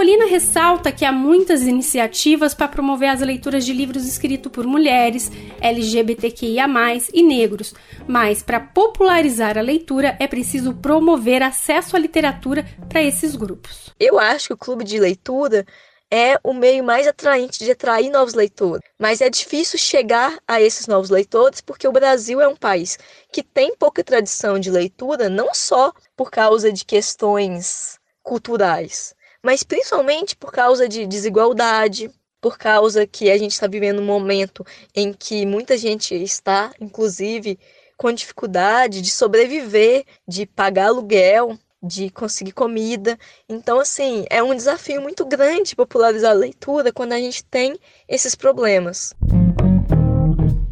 Campolina 0.00 0.24
ressalta 0.24 0.90
que 0.90 1.04
há 1.04 1.12
muitas 1.12 1.60
iniciativas 1.60 2.54
para 2.54 2.68
promover 2.68 3.10
as 3.10 3.20
leituras 3.20 3.66
de 3.66 3.74
livros 3.74 4.06
escritos 4.06 4.50
por 4.50 4.66
mulheres, 4.66 5.30
LGBTQIA, 5.60 6.64
e 7.12 7.22
negros, 7.22 7.74
mas 8.08 8.42
para 8.42 8.58
popularizar 8.58 9.58
a 9.58 9.60
leitura 9.60 10.16
é 10.18 10.26
preciso 10.26 10.72
promover 10.72 11.42
acesso 11.42 11.96
à 11.96 11.98
literatura 11.98 12.64
para 12.88 13.02
esses 13.02 13.36
grupos. 13.36 13.94
Eu 14.00 14.18
acho 14.18 14.46
que 14.46 14.54
o 14.54 14.56
clube 14.56 14.84
de 14.84 14.98
leitura 14.98 15.66
é 16.10 16.40
o 16.42 16.54
meio 16.54 16.82
mais 16.82 17.06
atraente 17.06 17.62
de 17.62 17.70
atrair 17.70 18.08
novos 18.08 18.32
leitores. 18.32 18.82
Mas 18.98 19.20
é 19.20 19.28
difícil 19.28 19.78
chegar 19.78 20.38
a 20.48 20.62
esses 20.62 20.86
novos 20.86 21.10
leitores 21.10 21.60
porque 21.60 21.86
o 21.86 21.92
Brasil 21.92 22.40
é 22.40 22.48
um 22.48 22.56
país 22.56 22.98
que 23.30 23.42
tem 23.42 23.76
pouca 23.76 24.02
tradição 24.02 24.58
de 24.58 24.70
leitura, 24.70 25.28
não 25.28 25.52
só 25.52 25.92
por 26.16 26.30
causa 26.30 26.72
de 26.72 26.86
questões 26.86 28.00
culturais, 28.22 29.14
mas 29.44 29.62
principalmente 29.62 30.36
por 30.36 30.52
causa 30.52 30.88
de 30.88 31.06
desigualdade, 31.06 32.10
por 32.40 32.56
causa 32.56 33.06
que 33.06 33.30
a 33.30 33.36
gente 33.36 33.52
está 33.52 33.66
vivendo 33.66 34.00
um 34.00 34.04
momento 34.06 34.64
em 34.94 35.12
que 35.12 35.44
muita 35.44 35.76
gente 35.76 36.14
está, 36.14 36.72
inclusive, 36.80 37.58
com 37.96 38.10
dificuldade 38.12 39.02
de 39.02 39.10
sobreviver, 39.10 40.04
de 40.26 40.46
pagar 40.46 40.86
aluguel, 40.86 41.58
de 41.82 42.10
conseguir 42.10 42.52
comida. 42.52 43.18
Então, 43.48 43.78
assim, 43.78 44.24
é 44.30 44.42
um 44.42 44.54
desafio 44.54 45.00
muito 45.00 45.24
grande 45.24 45.76
popularizar 45.76 46.30
a 46.30 46.34
leitura 46.34 46.92
quando 46.92 47.12
a 47.12 47.18
gente 47.18 47.44
tem 47.44 47.78
esses 48.08 48.34
problemas. 48.34 49.14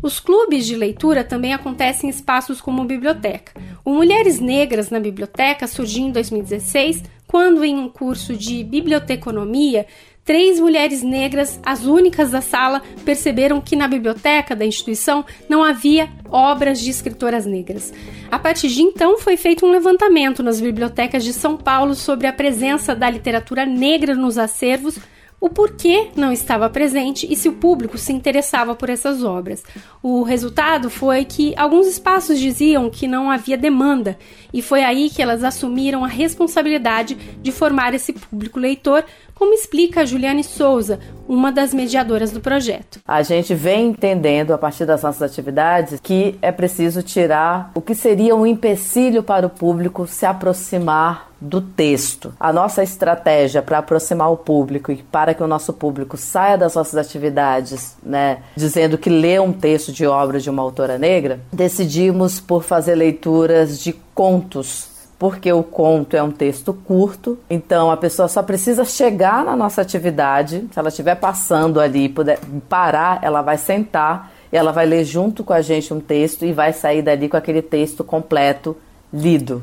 Os 0.00 0.20
clubes 0.20 0.64
de 0.64 0.76
leitura 0.76 1.24
também 1.24 1.52
acontecem 1.52 2.08
em 2.08 2.10
espaços 2.10 2.60
como 2.60 2.84
biblioteca. 2.84 3.52
O 3.84 3.92
Mulheres 3.92 4.38
Negras 4.38 4.90
na 4.90 5.00
Biblioteca 5.00 5.66
surgiu 5.66 6.04
em 6.04 6.12
2016, 6.12 7.02
quando, 7.28 7.62
em 7.62 7.76
um 7.76 7.90
curso 7.90 8.34
de 8.34 8.64
biblioteconomia, 8.64 9.86
três 10.24 10.58
mulheres 10.58 11.02
negras, 11.02 11.60
as 11.64 11.84
únicas 11.84 12.30
da 12.30 12.40
sala, 12.40 12.82
perceberam 13.04 13.60
que 13.60 13.76
na 13.76 13.86
biblioteca 13.86 14.56
da 14.56 14.64
instituição 14.64 15.24
não 15.48 15.62
havia 15.62 16.08
obras 16.30 16.80
de 16.80 16.90
escritoras 16.90 17.46
negras. 17.46 17.92
A 18.30 18.38
partir 18.38 18.68
de 18.68 18.82
então, 18.82 19.18
foi 19.18 19.36
feito 19.36 19.64
um 19.64 19.70
levantamento 19.70 20.42
nas 20.42 20.60
bibliotecas 20.60 21.22
de 21.22 21.32
São 21.32 21.56
Paulo 21.56 21.94
sobre 21.94 22.26
a 22.26 22.32
presença 22.32 22.94
da 22.94 23.08
literatura 23.08 23.64
negra 23.64 24.14
nos 24.14 24.38
acervos 24.38 24.98
o 25.40 25.48
porquê 25.48 26.08
não 26.16 26.32
estava 26.32 26.68
presente 26.68 27.26
e 27.30 27.36
se 27.36 27.48
o 27.48 27.52
público 27.52 27.96
se 27.96 28.12
interessava 28.12 28.74
por 28.74 28.90
essas 28.90 29.22
obras. 29.22 29.62
O 30.02 30.22
resultado 30.22 30.90
foi 30.90 31.24
que 31.24 31.54
alguns 31.56 31.86
espaços 31.86 32.38
diziam 32.40 32.90
que 32.90 33.06
não 33.06 33.30
havia 33.30 33.56
demanda, 33.56 34.18
e 34.52 34.60
foi 34.60 34.82
aí 34.82 35.08
que 35.08 35.22
elas 35.22 35.44
assumiram 35.44 36.04
a 36.04 36.08
responsabilidade 36.08 37.14
de 37.40 37.52
formar 37.52 37.94
esse 37.94 38.12
público 38.12 38.58
leitor, 38.58 39.04
como 39.34 39.54
explica 39.54 40.04
Juliane 40.04 40.42
Souza, 40.42 40.98
uma 41.28 41.52
das 41.52 41.74
mediadoras 41.74 42.32
do 42.32 42.40
projeto. 42.40 43.00
A 43.06 43.22
gente 43.22 43.54
vem 43.54 43.90
entendendo, 43.90 44.52
a 44.52 44.58
partir 44.58 44.86
das 44.86 45.02
nossas 45.02 45.22
atividades, 45.22 46.00
que 46.02 46.38
é 46.40 46.50
preciso 46.50 47.02
tirar 47.02 47.70
o 47.74 47.82
que 47.82 47.94
seria 47.94 48.34
um 48.34 48.46
empecilho 48.46 49.22
para 49.22 49.46
o 49.46 49.50
público 49.50 50.06
se 50.06 50.24
aproximar 50.24 51.28
do 51.40 51.60
texto. 51.60 52.34
A 52.40 52.52
nossa 52.52 52.82
estratégia 52.82 53.62
para 53.62 53.78
aproximar 53.78 54.32
o 54.32 54.36
público 54.36 54.90
e 54.90 54.96
para 54.96 55.34
que 55.34 55.42
o 55.42 55.46
nosso 55.46 55.72
público 55.72 56.16
saia 56.16 56.58
das 56.58 56.74
nossas 56.74 56.96
atividades, 56.96 57.96
né, 58.02 58.38
dizendo 58.56 58.98
que 58.98 59.08
lê 59.08 59.38
um 59.38 59.52
texto 59.52 59.92
de 59.92 60.04
obra 60.04 60.40
de 60.40 60.50
uma 60.50 60.62
autora 60.62 60.98
negra, 60.98 61.38
decidimos 61.52 62.40
por 62.40 62.64
fazer 62.64 62.96
leituras 62.96 63.78
de 63.78 63.92
contos 64.14 64.97
porque 65.18 65.52
o 65.52 65.62
conto 65.62 66.16
é 66.16 66.22
um 66.22 66.30
texto 66.30 66.72
curto, 66.72 67.38
então 67.50 67.90
a 67.90 67.96
pessoa 67.96 68.28
só 68.28 68.42
precisa 68.42 68.84
chegar 68.84 69.44
na 69.44 69.56
nossa 69.56 69.82
atividade, 69.82 70.64
se 70.70 70.78
ela 70.78 70.88
estiver 70.88 71.16
passando 71.16 71.80
ali 71.80 72.04
e 72.04 72.08
puder 72.08 72.38
parar, 72.68 73.18
ela 73.22 73.42
vai 73.42 73.58
sentar 73.58 74.32
e 74.52 74.56
ela 74.56 74.70
vai 74.70 74.86
ler 74.86 75.04
junto 75.04 75.42
com 75.42 75.52
a 75.52 75.60
gente 75.60 75.92
um 75.92 76.00
texto 76.00 76.44
e 76.44 76.52
vai 76.52 76.72
sair 76.72 77.02
dali 77.02 77.28
com 77.28 77.36
aquele 77.36 77.62
texto 77.62 78.04
completo 78.04 78.76
lido. 79.12 79.62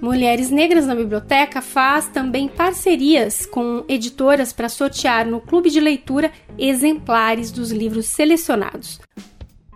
Mulheres 0.00 0.50
Negras 0.50 0.86
na 0.86 0.94
Biblioteca 0.94 1.60
faz 1.60 2.06
também 2.06 2.46
parcerias 2.46 3.44
com 3.44 3.82
editoras 3.88 4.52
para 4.52 4.68
sortear 4.68 5.26
no 5.26 5.40
clube 5.40 5.68
de 5.68 5.80
leitura 5.80 6.30
exemplares 6.56 7.50
dos 7.50 7.72
livros 7.72 8.06
selecionados. 8.06 9.00